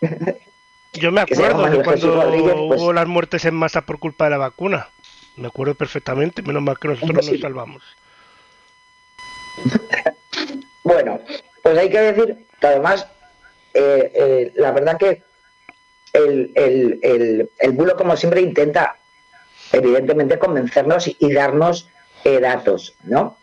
[0.94, 4.36] Yo me acuerdo de cuando pues hubo las muertes en masa por culpa de la
[4.36, 4.88] vacuna.
[5.36, 7.82] Me acuerdo perfectamente, menos mal que nosotros nos salvamos.
[10.84, 11.20] bueno,
[11.62, 13.06] pues hay que decir que además,
[13.72, 15.22] eh, eh, la verdad que
[16.12, 18.96] el, el, bulo, como siempre, intenta
[19.72, 21.88] evidentemente convencernos y, darnos
[22.24, 23.38] eh, datos, ¿no?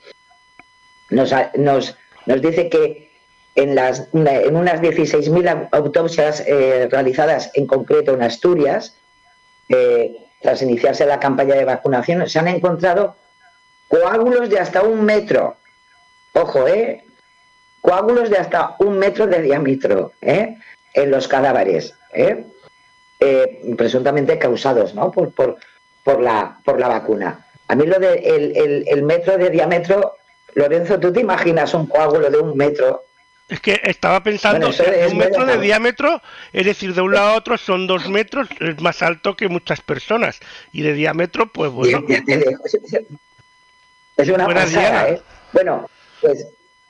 [1.10, 3.12] Nos, nos, nos, dice que
[3.56, 6.44] en, las, en unas 16.000 autopsias
[6.92, 8.96] realizadas en concreto en Asturias,
[10.42, 13.16] tras iniciarse la campaña de vacunación, se han encontrado
[13.90, 15.58] coágulos de hasta un metro
[16.34, 17.04] ojo, ¿eh?
[17.82, 20.58] coágulos de hasta un metro de diámetro ¿eh?
[20.94, 22.46] en los cadáveres, ¿eh?
[23.20, 23.76] ¿eh?
[23.78, 25.12] presuntamente causados ¿no?
[25.12, 25.58] por, por,
[26.04, 27.46] por, la, por la vacuna.
[27.68, 30.16] A mí lo del de el, metro de diámetro,
[30.56, 33.04] Lorenzo, ¿tú te imaginas un coágulo de un metro?
[33.48, 36.22] Es que estaba pensando, un metro de diámetro,
[36.54, 39.82] es decir, de un lado a otro son dos metros, es más alto que muchas
[39.82, 40.40] personas.
[40.72, 42.04] Y de diámetro, pues bueno.
[44.18, 45.22] Es una pasada, ¿eh?
[45.52, 45.90] Bueno,
[46.22, 46.46] pues,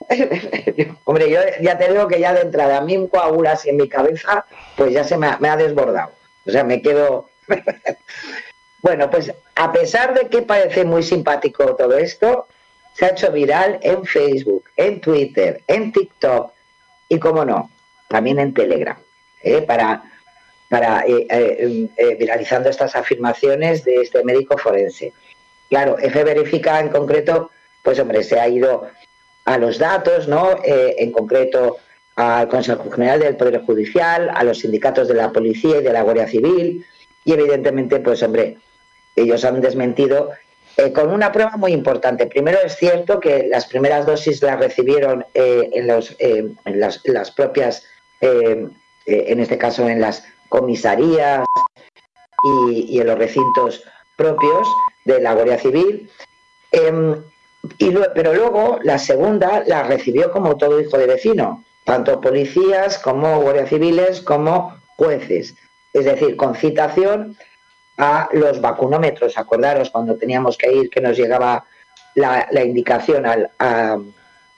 [1.06, 3.78] hombre, yo ya te digo que ya de entrada a mí un coagula así en
[3.78, 4.46] mi cabeza,
[4.76, 6.12] pues ya se me ha, desbordado.
[6.46, 7.30] O sea, me quedo...
[8.82, 12.48] bueno, pues a pesar de que parece muy simpático todo esto,
[13.00, 16.52] se ha hecho viral en Facebook, en Twitter, en TikTok
[17.08, 17.72] y, como no,
[18.10, 18.98] también en Telegram,
[19.42, 19.62] ¿eh?
[19.62, 20.04] para,
[20.70, 25.14] para eh, eh, viralizando estas afirmaciones de este médico forense.
[25.70, 27.52] Claro, F verifica en concreto,
[27.84, 28.90] pues hombre, se ha ido
[29.46, 30.60] a los datos, ¿no?
[30.66, 31.78] En concreto
[32.18, 36.02] al Consejo General del Poder Judicial, a los sindicatos de la Policía y de la
[36.02, 36.86] Guardia Civil,
[37.24, 38.58] y evidentemente, pues hombre,
[39.16, 40.32] ellos han desmentido
[40.80, 42.28] eh, con una prueba muy importante.
[42.28, 47.84] Primero es cierto que las primeras dosis las recibieron eh, en, los, en, las, propias,
[48.22, 48.72] en
[49.06, 51.46] este caso en las comisarías
[52.44, 53.84] y, y, en los recintos
[54.16, 54.68] propios
[55.04, 56.10] de la Guardia Civil.
[56.72, 57.16] Em,
[58.16, 63.70] pero luego la segunda la recibió como todo hijo de vecino, tanto policías como guardias
[63.70, 65.56] civiles como jueces,
[65.94, 67.36] es decir, con citación
[68.00, 69.38] a los vacunómetros.
[69.38, 71.66] Acordaros cuando teníamos que ir que nos llegaba
[72.16, 73.98] la, la indicación al, a-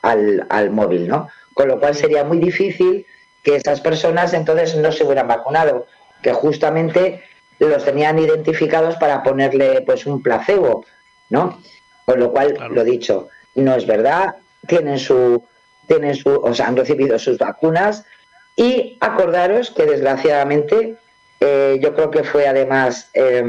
[0.03, 1.27] al, al móvil, ¿no?
[1.53, 3.05] Con lo cual sería muy difícil
[3.43, 5.87] que esas personas entonces no se hubieran vacunado,
[6.21, 7.23] que justamente
[7.59, 10.85] los tenían identificados para ponerle pues un placebo,
[11.29, 11.59] ¿no?
[12.05, 12.73] Con lo cual, Claro.
[12.73, 14.35] lo dicho, no es verdad,
[14.67, 15.43] tienen su,
[15.87, 18.05] tienen su, o sea, han recibido sus vacunas
[18.55, 20.95] y acordaros que desgraciadamente
[21.41, 23.43] eh, yo creo que fue además, eh,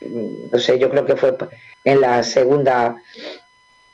[0.00, 1.36] no sé, yo creo que fue
[1.84, 2.96] en la segunda,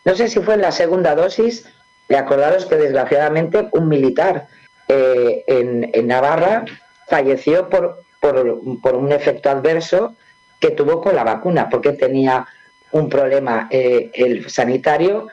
[0.05, 1.67] no sé si fue en la segunda dosis,
[2.09, 4.47] de acordaros que desgraciadamente un militar
[4.89, 6.67] eh, en, en Navarra
[7.09, 10.15] falleció por, por, por un efecto adverso
[10.61, 12.47] que tuvo con la vacuna, porque tenía
[12.91, 15.29] un problema eh, el sanitario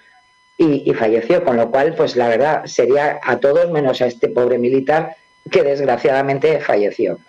[0.57, 4.29] y, y falleció, con lo cual, pues la verdad, sería a todos menos a este
[4.29, 5.17] pobre militar
[5.51, 7.19] que desgraciadamente falleció.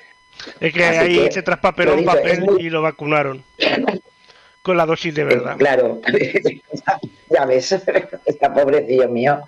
[0.60, 3.42] Es que Así ahí que, se traspapeló un papel muy- y lo vacunaron.
[4.62, 5.54] Con la dosis de verdad.
[5.54, 6.00] Eh, Claro,
[7.30, 7.72] ya ves,
[8.26, 9.40] está pobrecillo mío.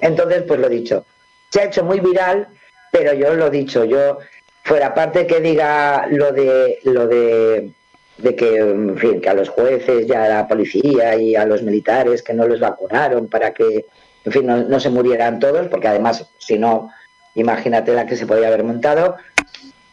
[0.00, 1.04] Entonces, pues lo dicho,
[1.50, 2.48] se ha hecho muy viral,
[2.90, 4.18] pero yo lo dicho, yo
[4.64, 7.70] fuera parte que diga lo de lo de,
[8.18, 11.62] de que, en fin, que a los jueces y a la policía y a los
[11.62, 13.86] militares que no los vacunaron para que,
[14.24, 16.90] en fin, no, no se murieran todos, porque además, si no,
[17.36, 19.16] imagínate la que se podía haber montado.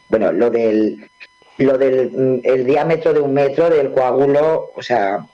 [0.09, 1.09] Bueno, lo del
[1.57, 5.25] lo del mm, el diámetro de un metro del coágulo, o sea,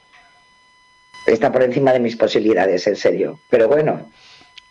[1.26, 3.40] está por encima de mis posibilidades, en serio.
[3.50, 4.10] Pero bueno,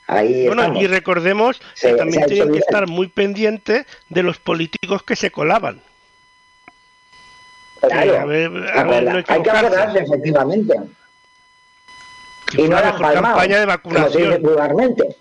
[0.07, 0.83] ahí Bueno, estamos.
[0.83, 5.31] y recordemos Se- que también tienen que estar muy pendientes de los políticos que se
[5.31, 5.81] colaban.
[7.81, 10.75] Claro, Eh, a ver, a ver, acorda- no hay que acordarse, efectivamente.
[12.51, 14.43] Que Y no la mejor campaña de vacunación.
[14.43, 15.17] vulgarmente.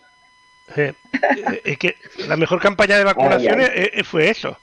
[0.77, 1.95] Eh, eh, es que
[2.27, 3.59] la mejor campaña de vacunación
[4.05, 4.57] fue eso.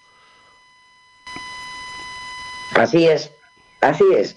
[2.79, 3.31] Así es,
[3.81, 4.37] así es.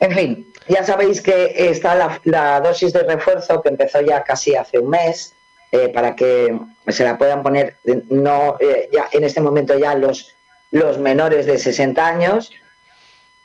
[0.00, 4.78] En fin, ya sabéis que está la, dosis de refuerzo que empezó ya casi hace
[4.78, 5.34] un mes
[5.72, 6.58] eh, para que
[6.88, 7.76] se la puedan poner
[8.10, 10.34] no eh, ya en este momento ya los
[10.70, 12.52] los menores de 60 años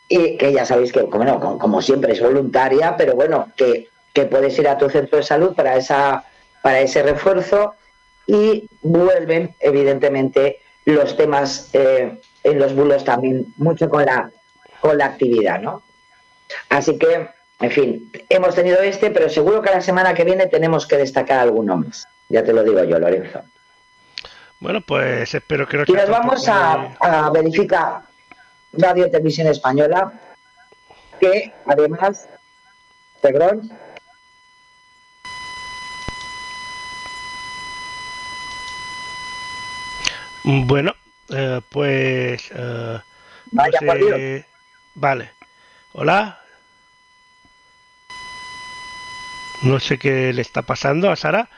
[0.08, 3.90] y que ya sabéis que como, no, como, como siempre es voluntaria, pero bueno, que,
[4.14, 6.24] que puedes ir a tu centro de salud para esa
[6.64, 7.76] para ese refuerzo
[8.26, 14.32] y vuelven evidentemente los temas eh, en los bulos también mucho con la
[14.82, 15.84] con la actividad, ¿no?
[16.70, 17.28] Así que,
[17.60, 21.40] en fin, hemos tenido este, pero seguro que la semana que viene tenemos que destacar
[21.40, 22.08] alguno más.
[22.30, 23.42] Ya te lo digo yo, Lorenzo.
[24.60, 28.02] Bueno, pues espero que no Y nos vamos a, a verificar
[28.74, 30.14] Radio Televisión Española,
[31.20, 32.28] que además,
[33.22, 33.70] muy-
[40.44, 40.94] Bueno,
[41.32, 42.50] eh, pues...
[42.52, 43.00] eh,
[43.52, 44.46] no Vaya sé-
[44.96, 45.32] Vale.
[45.94, 46.40] Hola.
[49.62, 51.50] No sé qué le está pasando a Sara.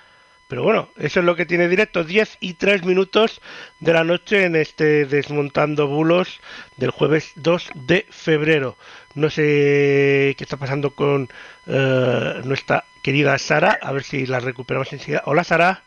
[0.48, 2.04] Pero bueno, eso es lo que tiene directo.
[2.04, 3.40] 10 y 3 minutos
[3.80, 6.42] de la noche en este Desmontando Bulos
[6.76, 8.76] del jueves 2 de febrero.
[9.16, 11.30] No sé qué está pasando con
[11.68, 13.80] eh, nuestra querida Sara.
[13.82, 15.24] A ver si la recuperamos enseguida.
[15.26, 15.84] Hola Sara.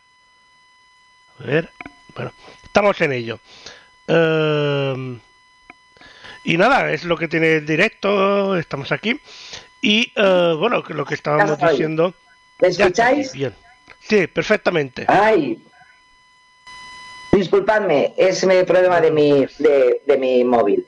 [1.41, 1.69] A ver.
[2.15, 2.33] Bueno,
[2.75, 3.39] estamos en ello.
[4.09, 5.21] Em,
[6.45, 8.59] y nada, es lo que tiene el directo.
[8.59, 9.21] Estamos aquí.
[9.81, 12.13] Y eh, bueno, que lo que estábamos diciendo.
[12.61, 13.33] ¿me escucháis?
[13.33, 13.55] Bien.
[14.01, 15.05] Sí, perfectamente.
[15.07, 15.63] Ay,
[17.33, 20.85] disculpadme, es mi problema de mi, de, de mi móvil.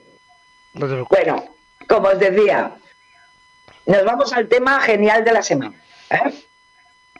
[0.75, 1.25] No te preocupes.
[1.25, 1.45] Bueno,
[1.89, 2.73] como os decía,
[3.87, 5.81] nos vamos al tema genial de la semana.
[6.11, 6.35] ¿eh?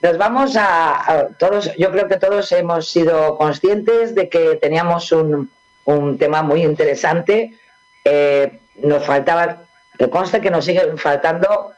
[0.07, 5.11] Nos vamos a, a todos, yo creo que todos hemos sido conscientes de que teníamos
[5.11, 5.51] un,
[5.85, 7.59] un tema muy interesante.
[8.05, 9.65] Eh, nos faltaba,
[9.99, 11.73] que conste que nos siguen faltando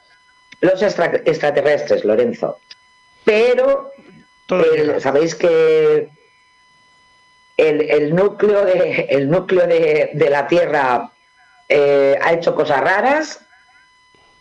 [0.61, 2.59] los extra- extraterrestres, Lorenzo.
[3.25, 3.93] Pero
[4.51, 6.11] el- sabéis que
[7.57, 11.13] el, el núcleo de el núcleo de, de la Tierra
[11.67, 13.41] eh, ha hecho cosas raras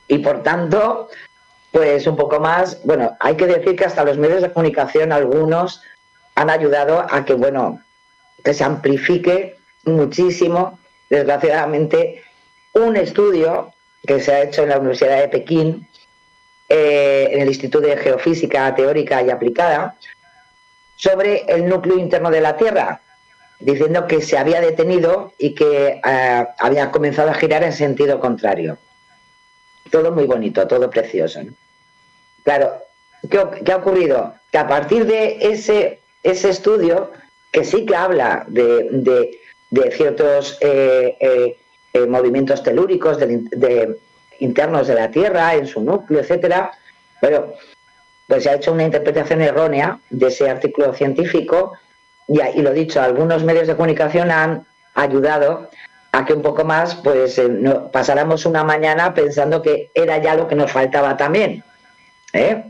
[0.09, 1.07] y por tanto
[1.78, 5.84] pues un poco más bueno hay que decir que hasta los medios de comunicación algunos
[6.34, 7.80] han ayudado a que bueno
[8.43, 12.23] que se amplifique muchísimo desgraciadamente
[12.73, 13.73] un estudio
[14.07, 15.88] que se ha hecho en la Universidad de Pekín
[16.67, 19.97] eh, en el Instituto de Geofísica Teórica y Aplicada
[20.95, 23.01] sobre el núcleo interno de la Tierra,
[23.59, 28.80] diciendo que se había detenido y que eh, había comenzado a girar en sentido contrario.
[29.91, 31.43] Todo muy bonito, todo precioso.
[31.43, 31.53] ¿no?
[32.47, 32.81] Claro,
[33.29, 34.33] ¿qué, ha ocurrido?
[34.53, 37.11] Que a partir de ese, ese estudio
[37.51, 38.87] que sí que habla de,
[39.69, 41.57] de, ciertos eh, eh,
[41.91, 43.97] eh, movimientos telúricos de,
[44.39, 46.71] internos de la Tierra, en su núcleo, etcétera,
[47.19, 47.53] pero
[48.27, 51.73] pues se ha hecho una interpretación errónea de ese artículo científico
[52.29, 55.69] y, y lo dicho, algunos medios de comunicación han ayudado
[56.13, 57.41] a que un poco más pues
[57.91, 61.65] pasáramos una mañana pensando que era ya lo que nos faltaba también.
[62.38, 62.63] ¿Eh?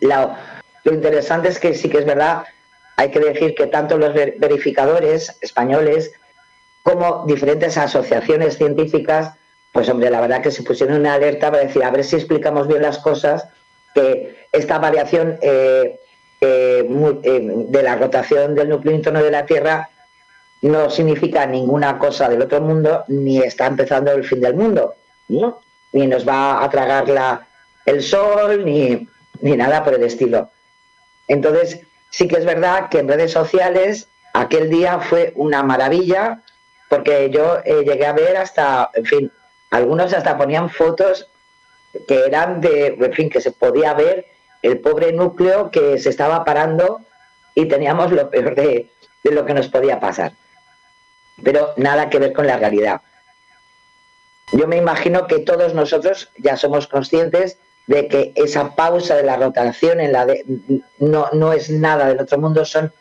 [0.00, 2.44] Lo interesante es que sí que es verdad,
[2.96, 6.12] hay que decir que tanto los ver- verificadores españoles
[6.82, 9.32] como diferentes asociaciones científicas,
[9.72, 12.66] pues hombre, la verdad que se pusieron en alerta para decir, a ver si explicamos
[12.66, 13.46] bien las cosas,
[13.94, 15.98] que esta variación eh,
[16.40, 19.90] eh, de la rotación del núcleo interno de la Tierra
[20.62, 24.94] no significa ninguna cosa del otro mundo, ni está empezando el fin del mundo,
[25.28, 25.60] ¿no?
[25.92, 27.46] Ni nos va a tragar la,
[27.88, 29.08] el sol, ni,
[29.40, 30.50] ni nada por el estilo.
[31.26, 31.80] Entonces,
[32.10, 36.42] sí que es verdad que en redes sociales aquel día fue una maravilla,
[36.88, 39.32] porque yo eh, llegué a ver hasta, en fin,
[39.70, 41.28] algunos hasta ponían fotos
[42.06, 44.26] que eran de, en fin, que se podía ver
[44.62, 47.00] el pobre núcleo que se estaba parando
[47.54, 48.90] y teníamos lo peor de,
[49.24, 50.32] de lo que nos podía pasar.
[51.42, 53.00] Pero nada que ver con la realidad.
[54.52, 57.58] Yo me imagino que todos nosotros ya somos conscientes
[57.88, 60.44] de que esa pausa de la rotación en la de,
[60.98, 62.92] no, no es nada del otro mundo, son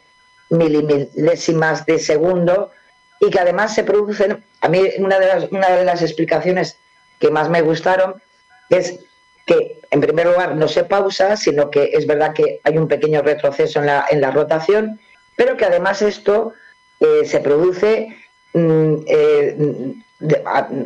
[0.49, 2.71] milimilésimas de segundo
[3.19, 6.77] y que además se producen, a mí una de las, una de las explicaciones
[7.19, 8.21] que más me gustaron
[8.69, 8.99] es
[9.45, 13.21] que en primer lugar no se pausa, sino que es verdad que hay un pequeño
[13.21, 15.01] retroceso en la, en la rotación,
[15.35, 16.53] pero que además esto
[17.01, 18.07] eh, se produce
[18.53, 19.93] mm, eh,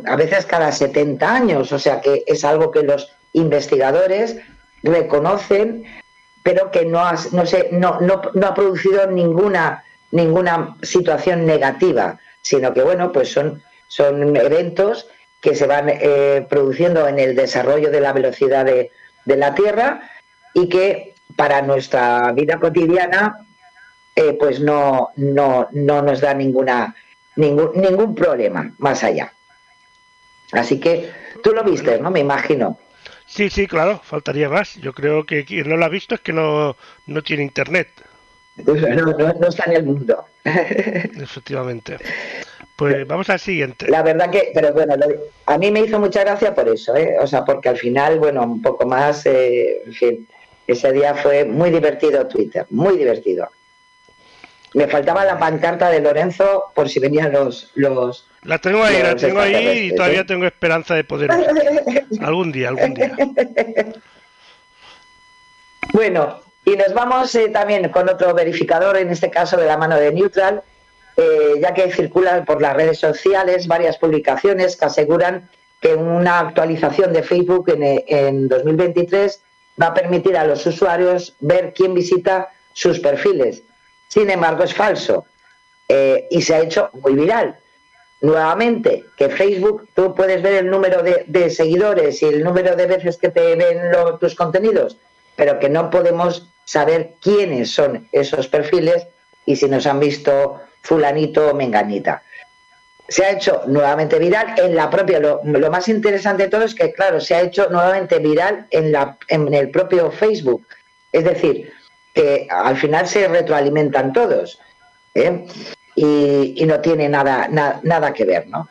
[0.06, 4.36] a veces cada 70 años, o sea que es algo que los investigadores
[4.82, 5.84] reconocen,
[6.42, 12.18] pero que no ha, no, se, no, no, no ha producido ninguna, ninguna situación negativa,
[12.40, 15.06] sino que bueno, pues son, son eventos
[15.40, 18.90] que se van eh, produciendo en el desarrollo de la velocidad de,
[19.24, 20.10] de la Tierra
[20.54, 23.46] y que para nuestra vida cotidiana
[24.14, 26.94] eh, pues no, no, no nos da ninguna,
[27.36, 29.32] ningún, ningún problema más allá.
[30.52, 31.10] Así que
[31.42, 32.10] tú lo viste, ¿no?
[32.10, 32.78] Me imagino.
[33.34, 34.74] Sí, sí, claro, faltaría más.
[34.76, 36.76] Yo creo que quien no lo ha visto es que no,
[37.06, 37.88] no tiene internet,
[38.56, 40.26] No, no- no está en el mundo.
[40.44, 41.96] efectivamente.
[42.76, 43.88] Pues vamos al siguiente.
[43.88, 45.06] La verdad que, pero bueno, lo-
[45.46, 47.16] a mí me hizo mucha gracia por eso, ¿eh?
[47.20, 50.28] O sea, porque al final, bueno, un poco más, eh, en fin,
[50.66, 53.48] ese día fue muy divertido Twitter, muy divertido.
[54.74, 57.70] Me faltaba la pancarta de Lorenzo por si venían los...
[57.74, 60.24] los La tengo ahí, la tengo ahí y todavía ¿eh?
[60.24, 61.30] tengo esperanza de poder.
[62.20, 63.14] Algún día, algún día.
[65.92, 69.96] Bueno, y nos vamos eh, también con otro verificador, en este caso de la mano
[69.96, 70.62] de Neutral,
[71.16, 75.50] eh, ya que circulan por las redes sociales varias publicaciones que aseguran
[75.80, 79.42] que una actualización de Facebook en, en 2023
[79.80, 83.62] va a permitir a los usuarios ver quién visita sus perfiles.
[84.12, 85.24] Sin embargo, es falso
[85.88, 87.56] eh, y se ha hecho muy viral.
[88.20, 93.16] Nuevamente, que Facebook tú puedes ver el número de, seguidores y el número de veces
[93.16, 93.78] que te ven
[94.20, 94.98] tus contenidos,
[95.34, 99.06] pero que no podemos saber quiénes son esos perfiles
[99.46, 102.22] y si nos han visto fulanito o menganita.
[103.08, 106.74] Se ha hecho nuevamente viral en la propia, lo, lo más interesante de todo es
[106.74, 110.66] que, claro, se ha hecho nuevamente viral en, la, en el propio Facebook.
[111.12, 111.72] Es decir,
[112.12, 114.58] que al final se retroalimentan todos.
[115.14, 115.44] ¿eh?
[115.94, 118.68] Y, no tiene nada, na- nada que ver, ¿no?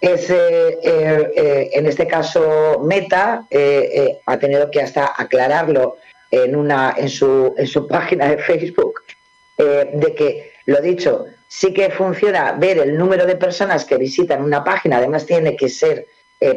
[0.00, 3.46] Es, eh, eh, en este caso, Meta
[4.26, 5.96] ha tenido que hasta aclararlo
[6.30, 9.00] en, una, en, su, en su página de Facebook,
[9.56, 14.62] de que, lo dicho, sí que funciona ver el número de personas que visitan una
[14.64, 16.06] página, además tiene que ser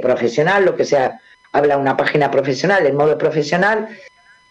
[0.01, 1.19] profesional, lo que sea,
[1.53, 3.87] habla una página profesional, en modo profesional,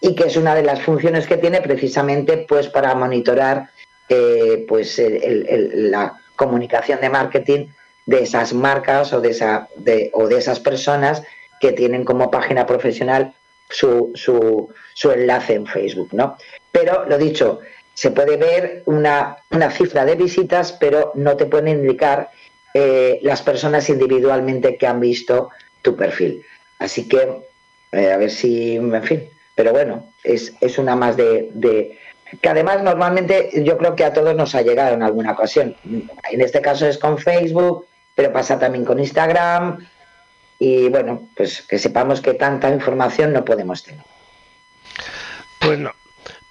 [0.01, 3.71] y que es una de las funciones que tiene precisamente pues para monitorar
[4.09, 7.67] eh, pues el- el- la comunicación de marketing
[8.05, 11.23] de esas marcas o de, esa, de, o de esas personas
[11.61, 13.35] que tienen como página profesional
[13.69, 16.37] su, su, su enlace en Facebook, ¿no?
[16.71, 17.59] Pero lo dicho,
[17.95, 22.31] se puede ver una, una cifra de visitas, pero no te pueden indicar
[22.75, 25.49] eh, las personas individualmente que han visto
[25.83, 26.45] tu perfil.
[26.79, 27.43] Así que,
[27.91, 31.99] eh, a ver si, en fin, pero bueno, es, es una más de, de-
[32.41, 35.75] que además normalmente yo creo que a todos nos ha llegado en alguna ocasión.
[35.85, 39.85] En este caso es con Facebook, pero pasa también con Instagram.
[40.59, 44.01] Y bueno, pues que sepamos que tanta información no podemos tener.
[45.61, 45.93] Pues no.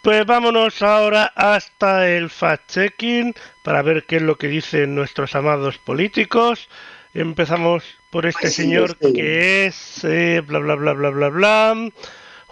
[0.02, 5.78] Pues vámonos ahora hasta el fact-checking para ver qué es lo que dicen nuestros amados
[5.80, 6.70] políticos.
[7.16, 9.14] Empezamos por este Sí, señor sí.
[9.14, 11.76] que es eh, bla bla bla bla bla bla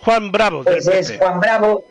[0.04, 1.24] Juan Bravo del Pues es PP.
[1.24, 1.86] Juan Bravo,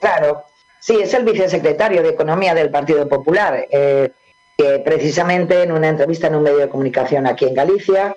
[0.00, 0.44] claro,
[0.78, 4.12] sí, es el vicesecretario de Economía del Partido Popular, eh,
[4.56, 8.16] que precisamente en una entrevista en un medio de comunicación aquí en Galicia,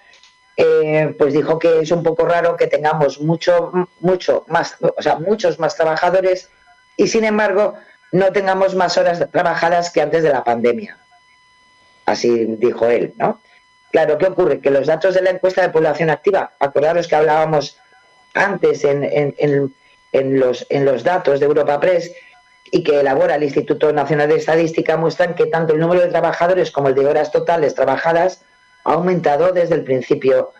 [0.55, 5.15] eh, pues dijo que es un poco raro que tengamos mucho, mucho más, o sea,
[5.15, 6.49] muchos más trabajadores
[6.95, 7.73] y sin embargo
[8.11, 10.97] no tengamos más horas trabajadas que antes de la pandemia.
[12.05, 13.41] Así dijo él, ¿no?
[13.91, 14.59] Claro, ¿qué ocurre?
[14.59, 17.77] Que los datos de la encuesta de población activa, acordaros que hablábamos
[18.33, 19.73] antes en, en- en-
[20.11, 22.11] en los, en los datos de Europa Press
[22.71, 26.71] y que elabora el Instituto Nacional de Estadística muestran que tanto el número de trabajadores
[26.71, 28.41] como el de horas totales trabajadas
[28.83, 30.51] ha aumentado desde el principio,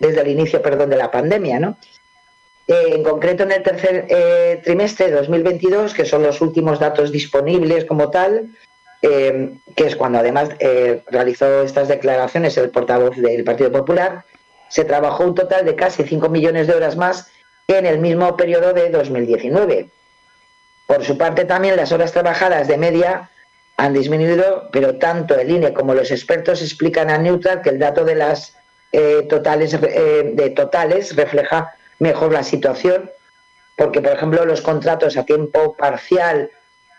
[0.00, 1.76] desde el inicio, perdón, de la pandemia, ¿no?
[2.68, 7.10] Eh, en concreto, en el tercer eh, trimestre de 2022, que son los últimos datos
[7.12, 8.48] disponibles como tal,
[9.02, 10.50] eh, que es cuando además
[11.08, 14.24] realizó estas declaraciones el portavoz del Partido Popular,
[14.72, 17.30] se trabajó un total de casi 5 millones de horas más
[17.68, 19.90] en el mismo periodo de 2019.
[20.86, 23.28] Por su parte, también las horas trabajadas de media
[23.76, 28.02] han disminuido, pero tanto el INE como los expertos explican a Neutral que el dato
[28.06, 28.56] de las
[28.92, 33.10] eh, totales eh, de totales refleja mejor la situación,
[33.76, 36.50] porque por ejemplo los contratos a tiempo parcial,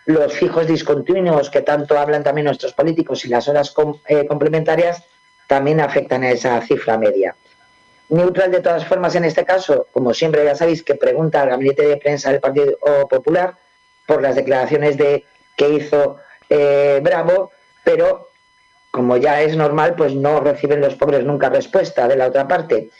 [0.06, 3.74] los fijos discontinuos que tanto hablan también nuestros políticos y las horas
[4.06, 5.02] eh, complementarias
[5.48, 7.34] también afectan a esa cifra media.
[8.08, 11.86] Neutral, de todas formas, en este caso, como siempre ya sabéis, que pregunta al gabinete
[11.86, 12.76] de prensa del Partido
[13.08, 13.54] Popular
[14.06, 15.24] por las declaraciones de
[15.56, 16.18] que hizo
[16.50, 17.50] eh, Bravo,
[17.82, 18.28] pero
[18.90, 22.90] como ya es normal, pues no reciben los pobres nunca respuesta de la otra parte.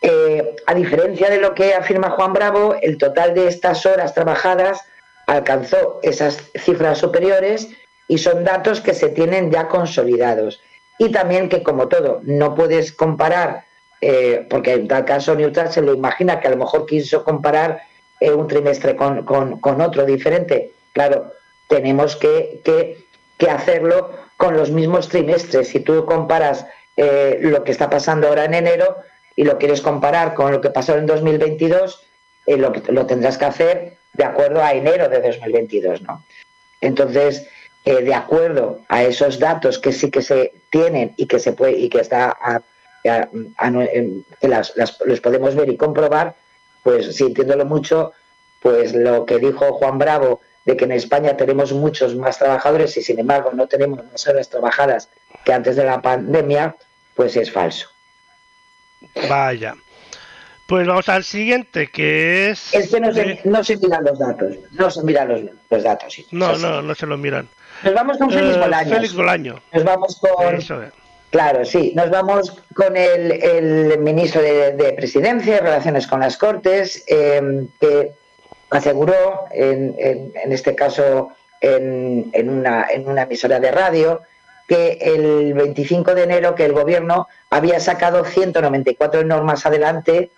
[0.00, 4.82] Eh, a diferencia de lo que afirma Juan Bravo, el total de estas horas trabajadas
[5.26, 7.68] alcanzó esas cifras superiores
[8.08, 10.60] y son datos que se tienen ya consolidados.
[10.98, 13.66] Y también que, como todo, no puedes comparar,
[14.00, 17.80] eh, porque en tal caso Neutral se lo imagina que a lo mejor quiso comparar
[18.20, 20.72] eh, un trimestre con, con- otro diferente.
[20.92, 21.32] Claro,
[21.68, 23.06] tenemos que, que-
[23.50, 25.68] hacerlo con los mismos trimestres.
[25.68, 26.66] Si tú comparas
[26.96, 28.96] eh, lo que está pasando ahora en enero
[29.36, 32.02] y lo quieres comparar con lo que pasó en 2022,
[32.46, 36.24] eh, lo, lo tendrás que hacer de acuerdo a enero de 2022, ¿no?
[36.80, 37.46] Entonces,
[37.84, 41.88] de acuerdo a esos datos que sí que se tienen y que se puede y
[41.88, 42.60] que está a-
[43.06, 46.34] a- a- en- que las- las- los podemos ver y comprobar,
[46.82, 48.12] pues sintiéndolo mucho,
[48.60, 53.02] pues lo que dijo Juan Bravo de que en España tenemos muchos más trabajadores y
[53.02, 55.08] sin embargo no tenemos más horas trabajadas
[55.44, 56.76] que antes de la pandemia,
[57.14, 57.88] pues es falso.
[59.28, 59.74] Vaya.
[60.66, 62.74] Pues vamos al siguiente, que es...
[62.74, 66.12] Es que no se, no se miran los datos, no se miran los, los datos.
[66.12, 66.26] sí.
[66.30, 67.48] No, no, no se lo miran.
[67.82, 68.84] Nos vamos con Félix Eh.
[68.90, 69.62] Félix Bolaño.
[69.72, 70.54] Nos vamos con...
[70.54, 70.92] Eso es.
[71.30, 71.92] Claro, sí.
[71.94, 78.12] Nos vamos con el, ministro de, de Presidencia Relaciones con las Cortes, eh, que
[78.70, 81.30] aseguró, en, en- este caso
[81.60, 84.22] en, en una, en una emisora de radio,
[84.66, 90.30] que el 25 de enero que el gobierno había sacado 194 normas adelante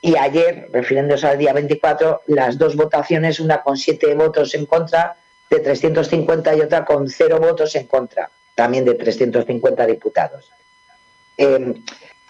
[0.00, 5.16] y ayer, refiriéndose al día 24, las dos votaciones, una con siete votos en contra
[5.50, 10.50] de 350 y otra con cero votos en contra, también de 350 diputados.
[11.36, 11.74] Eh,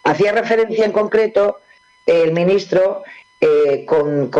[0.04, 1.60] hacía referencia en concreto
[2.04, 3.02] el ministro
[3.40, 4.30] eh, con,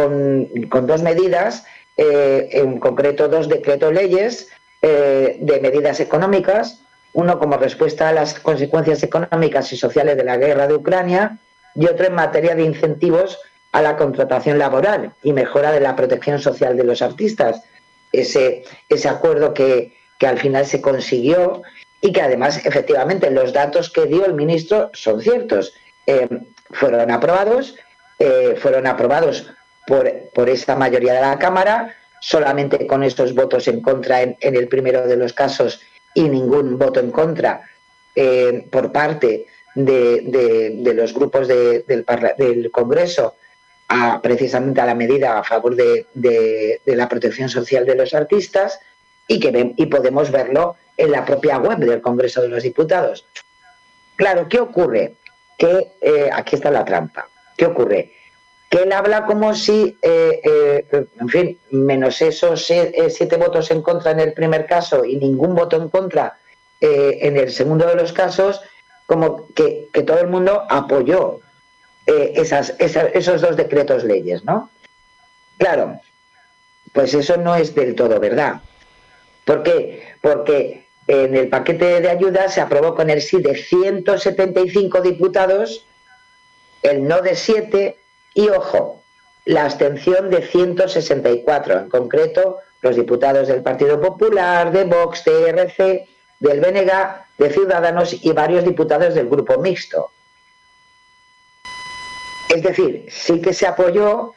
[0.86, 1.65] dos medidas,
[1.97, 4.48] eh, en concreto dos decretos leyes
[4.82, 6.82] eh, de medidas económicas,
[7.15, 11.39] uno como respuesta a las consecuencias económicas y sociales de la guerra de Ucrania
[11.74, 13.39] y otro en materia de incentivos
[13.73, 17.62] a la contratación laboral y mejora de la protección social de los artistas.
[18.12, 18.62] Ese,
[19.09, 21.62] acuerdo que al final se consiguió
[22.01, 25.73] y que además efectivamente los datos que dio el ministro son ciertos.
[26.07, 26.29] Eh,
[26.70, 27.75] fueron aprobados,
[28.19, 29.47] eh, fueron aprobados
[29.87, 34.69] por, por esta mayoría de la Cámara, solamente con estos votos en contra en, el
[34.69, 35.81] primero de los casos
[36.15, 37.62] y ningún voto en contra
[38.15, 40.23] eh, por parte de,
[40.83, 42.05] de- los grupos de- del,
[42.37, 43.37] del Congreso
[43.89, 46.07] a, precisamente a la medida a favor de,
[46.87, 48.81] la protección social de los artistas
[49.27, 53.25] y que y podemos verlo en la propia web del Congreso de los Diputados.
[54.16, 55.15] Claro, ¿qué ocurre?
[55.57, 57.29] Que eh, aquí está la trampa.
[57.57, 58.12] ¿Qué ocurre?
[58.69, 64.11] Que él habla como si, eh, eh, en fin, menos esos siete votos en contra
[64.11, 66.37] en el primer caso y ningún voto en contra
[66.81, 68.61] en el segundo de los casos,
[69.07, 71.41] como que, todo el mundo apoyó
[72.07, 74.70] esos dos decretos leyes, ¿no?
[75.59, 76.01] Claro,
[76.93, 78.61] pues eso no es del todo verdad.
[79.45, 80.15] ¿Por qué?
[80.20, 85.86] Porque en el paquete de ayuda se aprobó con el sí de 175 diputados,
[86.82, 87.97] el no de 7
[88.35, 89.02] y, ojo,
[89.47, 96.09] la abstención de 164, en concreto los diputados del Partido Popular, de Vox, de RC,
[96.40, 96.93] del BNG,
[97.39, 100.10] de Ciudadanos y varios diputados del Grupo Mixto.
[102.51, 104.35] Es decir, sí que se apoyó,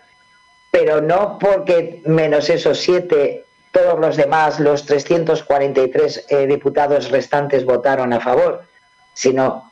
[0.71, 8.13] pero no porque menos esos siete, todos los demás, los 343 eh, diputados restantes votaron
[8.13, 8.63] a favor,
[9.13, 9.71] sino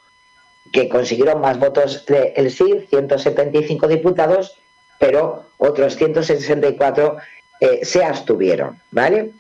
[0.71, 4.57] que consiguieron más votos del sí, 175 diputados,
[4.99, 7.17] pero otros 164
[7.59, 9.31] eh, se abstuvieron, ¿vale?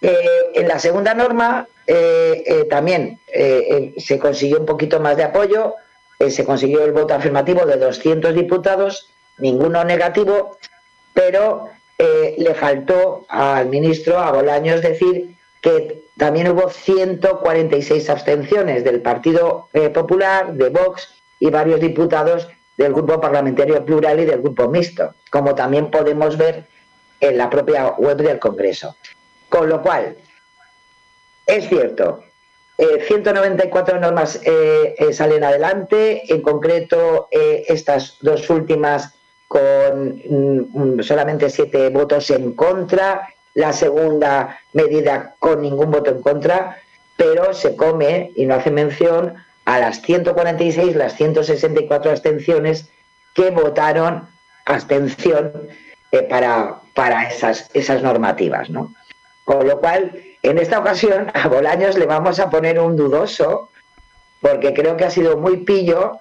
[0.00, 1.66] Eh, en la segunda norma
[2.68, 3.20] también
[3.96, 5.74] se consiguió un poquito más de apoyo,
[6.28, 9.08] se consiguió el voto afirmativo de 200 diputados,
[9.38, 10.58] ninguno negativo,
[11.14, 19.00] pero eh, le faltó al ministro, a Bolaños, decir que también hubo 146 abstenciones del
[19.02, 21.08] Partido eh, Popular, de Vox
[21.40, 26.64] y varios diputados del Grupo Parlamentario Plural y del Grupo Mixto, como también podemos ver
[27.20, 28.96] en la propia web del Congreso.
[29.48, 30.16] Con lo cual,
[31.46, 32.22] es cierto,
[32.76, 39.14] 194 eh, normas eh, eh, salen adelante, en concreto estas dos últimas
[39.48, 46.78] con mm, solamente siete votos en contra, la segunda medida con ningún voto en contra,
[47.16, 52.90] pero se come y no hace mención a las 146, las 164 abstenciones
[53.34, 54.28] que votaron
[54.66, 55.52] abstención
[56.28, 58.70] para, para esas, esas normativas.
[58.70, 58.94] ¿no?
[59.44, 60.12] Con lo cual,
[60.42, 63.70] en esta ocasión a Bolaños le vamos a poner un dudoso,
[64.40, 66.20] porque creo que ha sido muy pillo.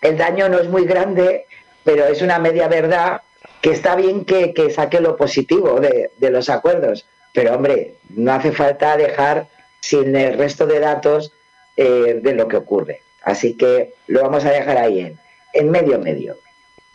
[0.00, 1.46] El daño no es muy grande,
[1.88, 3.22] pero es una media verdad
[3.62, 7.06] que está bien que, saque lo positivo de, los acuerdos.
[7.32, 9.46] Pero hombre, no hace falta dejar
[9.80, 11.32] sin el resto de datos
[11.78, 13.00] eh, de lo que ocurre.
[13.22, 15.18] Así que lo vamos a dejar ahí en,
[15.54, 16.36] en medio medio.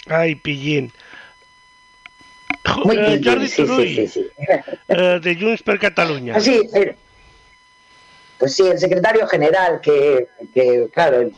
[0.06, 0.92] Ay, pillín.
[2.86, 4.30] Muy eh, Jordi sí, Turull, sí,
[4.90, 6.36] eh, de Junts per Cataluña.
[6.38, 6.70] Ah, sí,
[8.38, 11.32] pues sí, el secretario general, que, que, claro,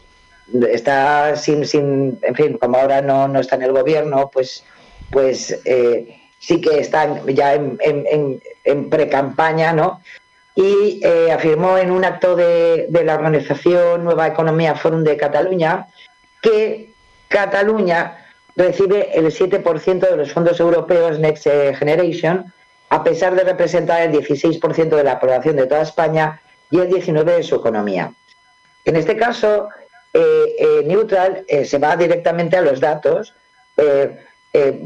[0.71, 4.63] está sin, sin, en fin, como ahora no, no está en el gobierno, pues,
[5.11, 10.01] pues eh, sí que está ya en, en, en pre-campaña, ¿no?
[10.55, 15.87] Y eh, afirmó en un acto de, de la organización Nueva Economía Forum de Cataluña
[16.41, 16.91] que
[17.27, 22.53] Cataluña recibe el 7% de los fondos europeos Next Generation,
[22.89, 26.39] a pesar de representar el 16% de la población de toda España
[26.69, 28.13] y el 19% de su economía.
[28.85, 29.69] En este caso,
[30.85, 33.33] Neutral eh, se va directamente a los datos,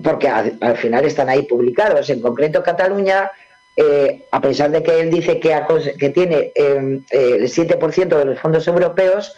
[0.04, 2.10] porque al, final están ahí publicados.
[2.10, 3.32] En concreto, Cataluña,
[4.32, 9.36] a pesar de que él dice que, tiene el 7% de los fondos europeos,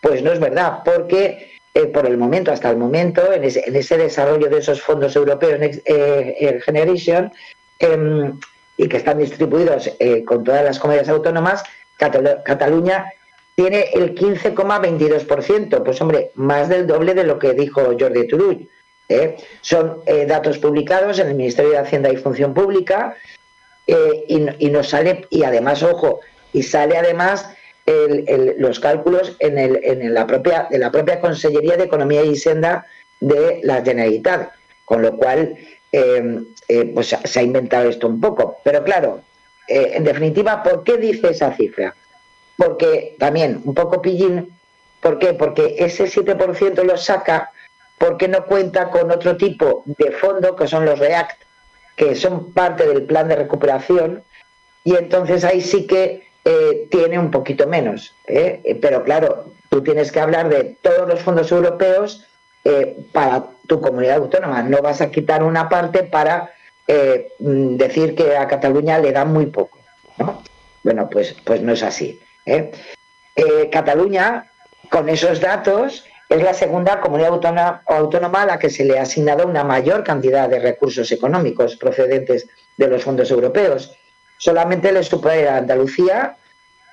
[0.00, 4.48] pues no es verdad, porque eh, por el momento, hasta el momento, en ese, desarrollo
[4.48, 7.30] de esos fondos europeos eh, Generation,
[7.78, 8.40] em,
[8.78, 11.64] y que están distribuidos eh, con todas las comunidades autónomas,
[11.98, 13.12] Cataluña
[13.56, 18.68] tiene el 15,22%, pues hombre, más del doble de lo que dijo Jordi Turull.
[19.60, 23.16] Son datos publicados en el Ministerio de Hacienda y Función Pública
[23.86, 26.20] y, y nos sale, y además, ojo,
[26.52, 27.48] y sale además
[28.58, 32.86] los cálculos en, el, en la propia, de la propia Consellería de Economía y Senda
[33.20, 34.50] de la Generalitat,
[34.84, 35.56] con lo cual
[35.92, 38.58] eh, eh, pues se ha inventado esto un poco.
[38.64, 39.20] Pero claro,
[39.68, 41.94] eh, en definitiva, ¿por qué dice esa cifra?
[42.56, 44.56] Porque también, un poco pillín,
[45.00, 45.34] ¿por qué?
[45.34, 47.50] Porque ese 7% lo saca
[47.98, 51.42] porque no cuenta con otro tipo de fondo, que son los REACT,
[51.96, 54.22] que son parte del plan de recuperación,
[54.84, 58.14] y entonces ahí sí que eh, tiene un poquito menos.
[58.26, 58.60] ¿eh?
[58.62, 62.24] Eh, pero claro, tú tienes que hablar de todos los fondos europeos
[63.12, 64.60] para tu comunidad autónoma.
[64.64, 66.50] No vas a quitar una parte para
[67.38, 69.78] mm, decir que a Cataluña le dan muy poco.
[70.82, 72.20] Bueno, pues, pues no es así.
[73.70, 74.50] Cataluña,
[74.90, 79.02] con esos datos, es la segunda comunidad autónoma, autónoma a la que se le ha
[79.02, 83.96] asignado una mayor cantidad de recursos económicos procedentes de los fondos europeos.
[84.38, 86.36] Solamente le supera a Andalucía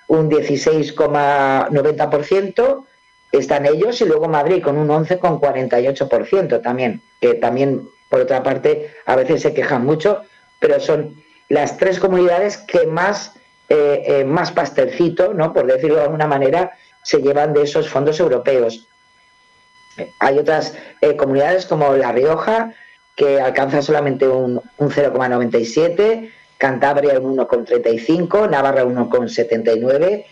[0.07, 2.85] un 16,90%,
[3.31, 9.15] están ellos, y luego Madrid con un 11,48% también, que también, por otra parte, a
[9.15, 10.21] veces se quejan mucho,
[10.59, 13.33] pero son las tres comunidades que más,
[13.69, 15.53] eh, eh, más pastelcito, ¿no?
[15.53, 16.71] por decirlo de alguna manera,
[17.01, 18.87] se llevan de esos fondos europeos.
[20.19, 22.73] Hay otras eh, comunidades como La Rioja,
[23.15, 30.25] que alcanza solamente un, un 0,97, Cantabria un 1,35, Navarra un 1,79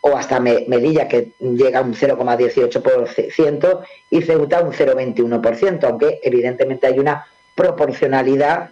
[0.00, 3.80] o hasta Melilla que llega a un 0,18%
[4.10, 8.70] y Ceuta un 0,21%, aunque evidentemente hay una proporcionalidad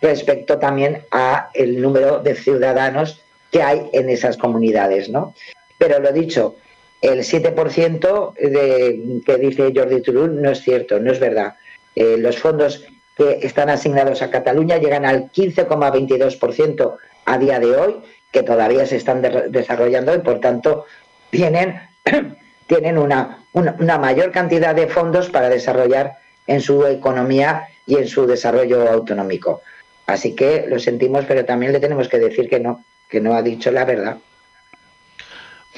[0.00, 3.20] respecto también a el número de ciudadanos
[3.50, 5.34] que hay en esas comunidades, ¿no?
[5.78, 6.56] Pero lo dicho,
[7.00, 11.54] el 7% de, que dice Jordi Turul no es cierto, no es verdad.
[11.94, 12.84] Eh, los fondos
[13.16, 17.96] que están asignados a Cataluña llegan al 15,22% a día de hoy,
[18.32, 20.84] que todavía se están desarrollando y por tanto
[21.30, 21.80] tienen,
[22.66, 28.26] tienen una, una mayor cantidad de fondos para desarrollar en su economía y en su
[28.26, 29.62] desarrollo autonómico.
[30.06, 33.42] Así que lo sentimos, pero también le tenemos que decir que no, que no ha
[33.42, 34.18] dicho la verdad.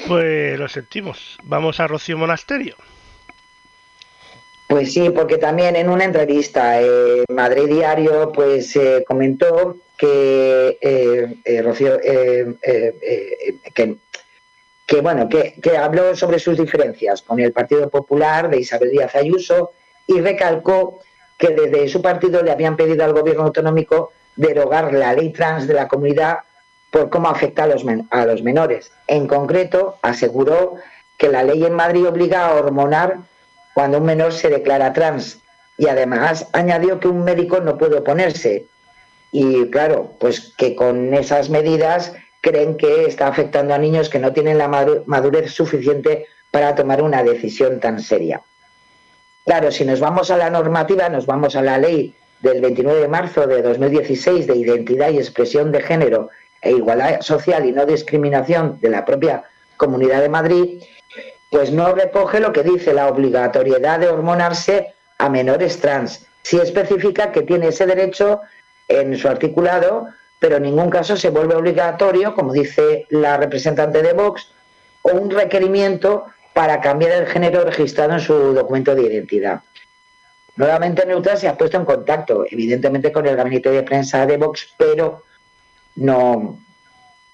[0.07, 1.37] Pues lo sentimos.
[1.43, 2.75] Vamos a Rocío Monasterio.
[4.67, 11.35] Pues sí, porque también en una entrevista en Madrid Diario pues eh, comentó que eh,
[11.43, 13.97] eh, Rocío que,
[14.87, 19.13] que, bueno que, que, habló sobre sus diferencias con el Partido Popular de Isabel Díaz
[19.13, 19.73] Ayuso
[20.07, 21.01] y recalcó
[21.37, 25.73] que desde su partido le habían pedido al gobierno autonómico derogar la ley trans de
[25.73, 26.39] la comunidad
[26.91, 28.91] por cómo afecta a los, a los menores.
[29.07, 30.75] En concreto, aseguró
[31.17, 33.17] que la ley en Madrid obliga a hormonar
[33.73, 35.39] cuando un menor se declara trans
[35.77, 38.65] y además añadió que un médico no puede oponerse.
[39.31, 44.33] Y claro, pues que con esas medidas creen que está afectando a niños que no
[44.33, 48.41] tienen la madurez suficiente para tomar una decisión tan seria.
[49.45, 53.07] Claro, si nos vamos a la normativa, nos vamos a la ley del 29 de
[53.07, 56.29] marzo de 2016 de identidad y expresión de género
[56.61, 59.43] e igualdad social y no discriminación de la propia
[59.77, 60.83] Comunidad de Madrid,
[61.49, 66.25] pues no recoge lo que dice la obligatoriedad de hormonarse a menores trans.
[66.43, 68.41] Sí especifica que tiene ese derecho
[68.87, 70.07] en su articulado,
[70.39, 74.51] pero en ningún caso se vuelve obligatorio, como dice la representante de Vox,
[75.01, 79.61] o un requerimiento para cambiar el género registrado en su documento de identidad.
[80.55, 84.73] Nuevamente Neutra se ha puesto en contacto, evidentemente, con el gabinete de prensa de Vox,
[84.77, 85.23] pero
[85.95, 86.59] no,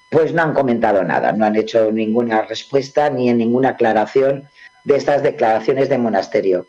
[0.09, 4.49] pues no han comentado nada, no han hecho ninguna respuesta ni ninguna aclaración
[4.83, 6.65] de estas declaraciones de monasterio.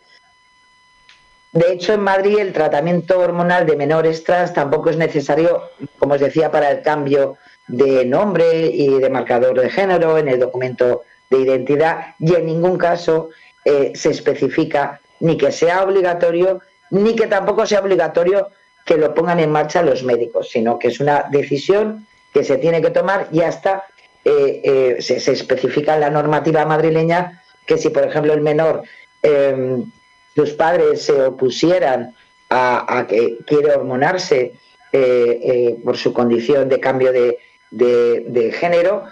[1.52, 5.62] De hecho, en Madrid el tratamiento hormonal de menores trans tampoco es necesario,
[5.98, 7.36] como os decía, para el cambio
[7.68, 12.76] de nombre y de marcador de género en el documento de identidad y en ningún
[12.76, 13.30] caso
[13.64, 16.60] eh, se especifica ni que sea obligatorio,
[16.90, 18.50] ni que tampoco sea obligatorio
[18.88, 22.80] que lo pongan en marcha los médicos, sino que es una decisión que se tiene
[22.80, 23.84] que tomar y hasta
[24.24, 28.84] eh, eh, se, especifica en la normativa madrileña que si, por ejemplo, el menor,
[29.22, 29.84] em,
[30.34, 32.14] sus padres se opusieran
[32.48, 34.54] a, que quiere hormonarse
[34.90, 37.36] eh, por su condición de cambio de,
[37.70, 39.04] de género,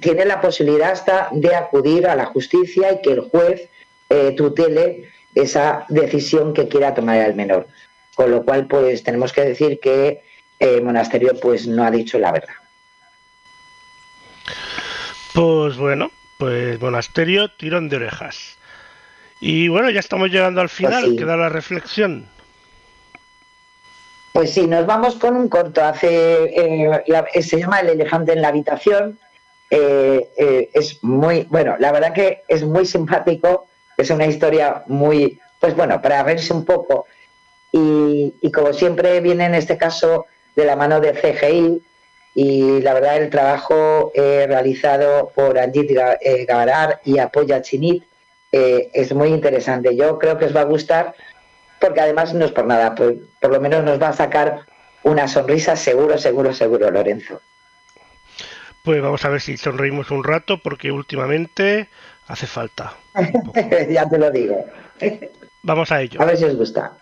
[0.00, 3.68] tiene la posibilidad hasta de acudir a la justicia y que el juez
[4.36, 7.66] tutele esa decisión que quiera tomar el menor.
[8.14, 10.22] Con lo cual, pues tenemos que decir que
[10.60, 12.54] el eh, monasterio pues no ha dicho la verdad.
[15.34, 18.58] Pues bueno, pues monasterio, tirón de orejas.
[19.40, 22.26] Y bueno, ya estamos llegando al pues final, queda la reflexión.
[24.32, 25.82] Pues sí, nos vamos con un corto.
[25.82, 29.18] Hace, eh, se llama El elefante en la habitación.
[29.70, 33.66] Eh, es muy, bueno, la verdad que es muy simpático.
[33.96, 37.06] Es una historia muy, pues bueno, para verse un poco
[37.72, 40.26] y, como siempre viene en este caso
[40.56, 41.82] de la mano de CGI
[42.34, 48.04] y la verdad el trabajo eh, realizado por Anjit eh, Gavar y Apoya Chinit
[48.52, 49.94] eh, es muy interesante.
[49.96, 51.14] Yo creo que os va a gustar
[51.80, 54.66] porque además no es por nada, por, por lo menos nos va a sacar
[55.02, 57.40] una sonrisa seguro, seguro, seguro, Lorenzo.
[58.84, 61.88] Pues vamos a ver si sonreímos un rato porque últimamente
[62.26, 62.94] hace falta.
[63.88, 64.64] ya te lo digo.
[65.62, 66.20] Vamos a ello.
[66.20, 66.92] A ver si os gusta.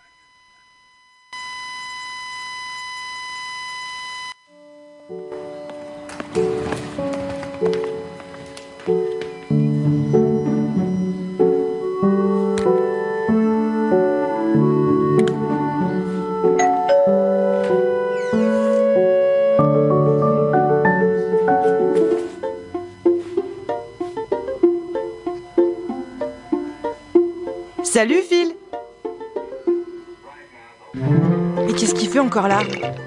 [32.19, 32.63] Fait encore là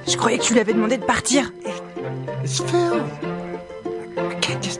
[0.07, 1.51] Je croyais que tu lui avais demandé de partir.
[2.45, 3.03] Phil.
[4.17, 4.79] I can't just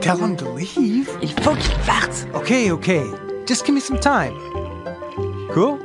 [0.00, 1.10] tell him to leave.
[1.20, 2.28] Il faut qu'il parte.
[2.32, 3.02] Okay, okay.
[3.48, 4.34] Just give me some time.
[5.52, 5.78] Cool?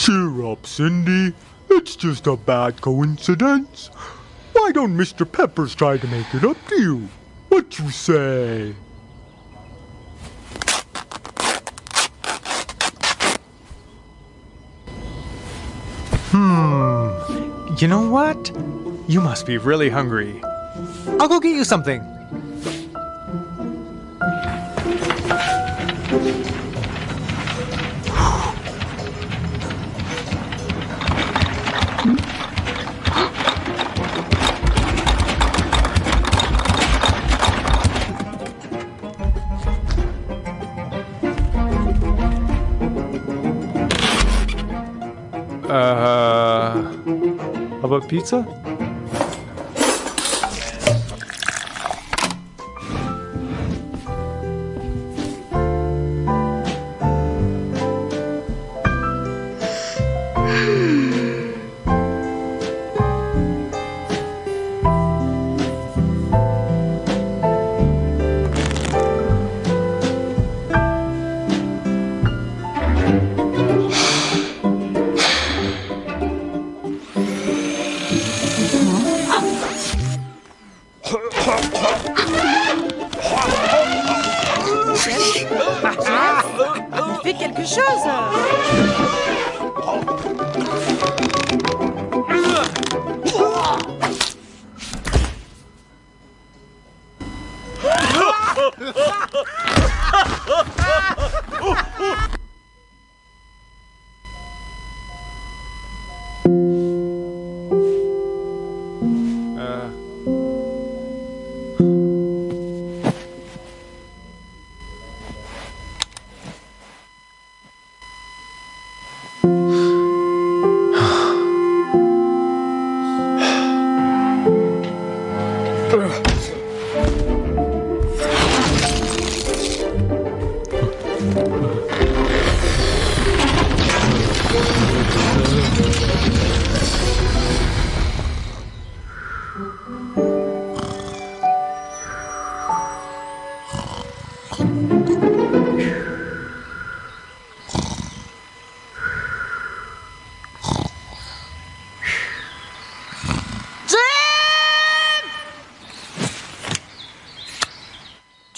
[0.00, 1.34] Cheer up, Cindy.
[1.68, 3.88] It's just a bad coincidence.
[4.54, 5.30] Why don't Mr.
[5.30, 7.08] Peppers try to make it up to you?
[7.50, 8.74] What you say?
[16.30, 17.76] Hmm.
[17.76, 18.50] You know what?
[19.06, 20.40] You must be really hungry.
[21.20, 22.00] I'll go get you something.
[48.20, 48.44] девица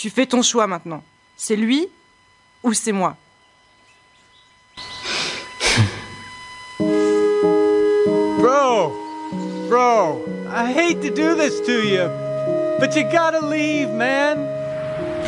[0.02, 1.00] Tu fais ton choix maintenant.
[1.36, 1.88] C'est lui
[2.64, 3.16] ou c'est moi
[8.40, 8.92] Bro!
[9.68, 10.24] Bro!
[10.50, 12.08] I hate to do this to you,
[12.80, 14.38] but you gotta leave, man.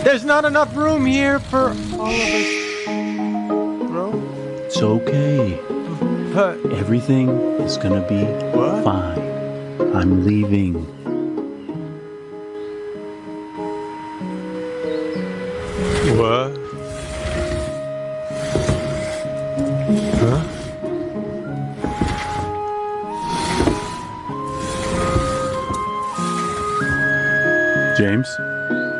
[0.03, 2.87] There's not enough room here for all of us.
[3.89, 4.21] Bro?
[4.67, 5.57] It's okay.
[6.35, 7.29] But Everything
[7.63, 8.25] is gonna be
[8.59, 8.83] What?
[8.83, 9.21] fine.
[9.95, 10.85] I'm leaving.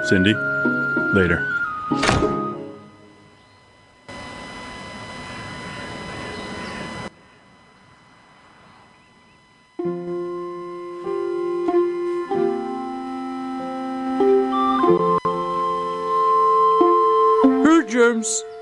[0.05, 0.35] Cindy?
[1.15, 1.55] Later.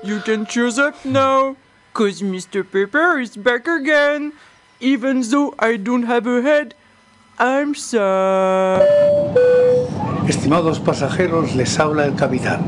[0.03, 1.55] You can choose up now,
[1.93, 2.69] cause Mr.
[2.69, 4.33] Pepper is back again.
[4.81, 6.75] Even though I don't have a head,
[7.39, 9.52] I'm sad.
[10.27, 12.61] Estimados pasajeros, les habla el capitán.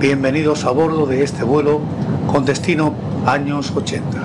[0.00, 1.80] Bienvenidos a bordo de este vuelo
[2.26, 2.94] con destino
[3.26, 4.18] años 80.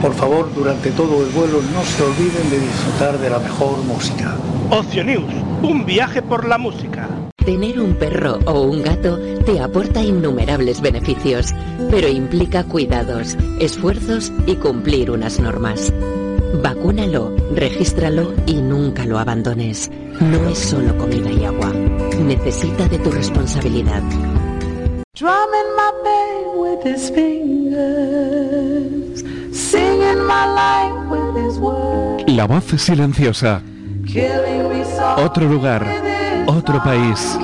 [0.00, 4.34] Por favor, durante todo el vuelo no se olviden de disfrutar de la mejor música.
[4.70, 5.30] Ocio News,
[5.62, 7.06] un viaje por la música.
[7.36, 11.54] Tener un perro o un gato te aporta innumerables beneficios,
[11.90, 15.92] pero implica cuidados, esfuerzos y cumplir unas normas.
[16.54, 19.90] Vacúnalo, regístralo y nunca lo abandones.
[20.20, 21.72] No es solo comida y agua.
[22.18, 24.02] Necesita de tu responsabilidad.
[25.14, 27.74] Drumming my pain with his fingers,
[29.52, 33.62] singing my life with his words, La voz silenciosa.
[35.16, 35.86] Otro lugar,
[36.46, 37.38] otro país.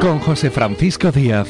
[0.00, 1.48] Con José Francisco Díaz.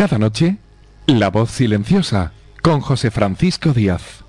[0.00, 0.56] Cada noche,
[1.06, 2.32] La voz silenciosa.
[2.62, 4.24] Con José Francisco Díaz.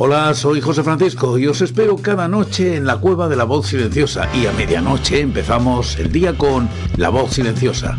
[0.00, 3.66] Hola, soy José Francisco y os espero cada noche en la cueva de la voz
[3.66, 7.98] silenciosa y a medianoche empezamos el día con la voz silenciosa.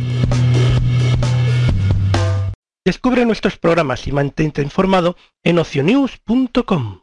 [2.85, 7.01] Descubre nuestros programas y mantente informado en ocionews.com.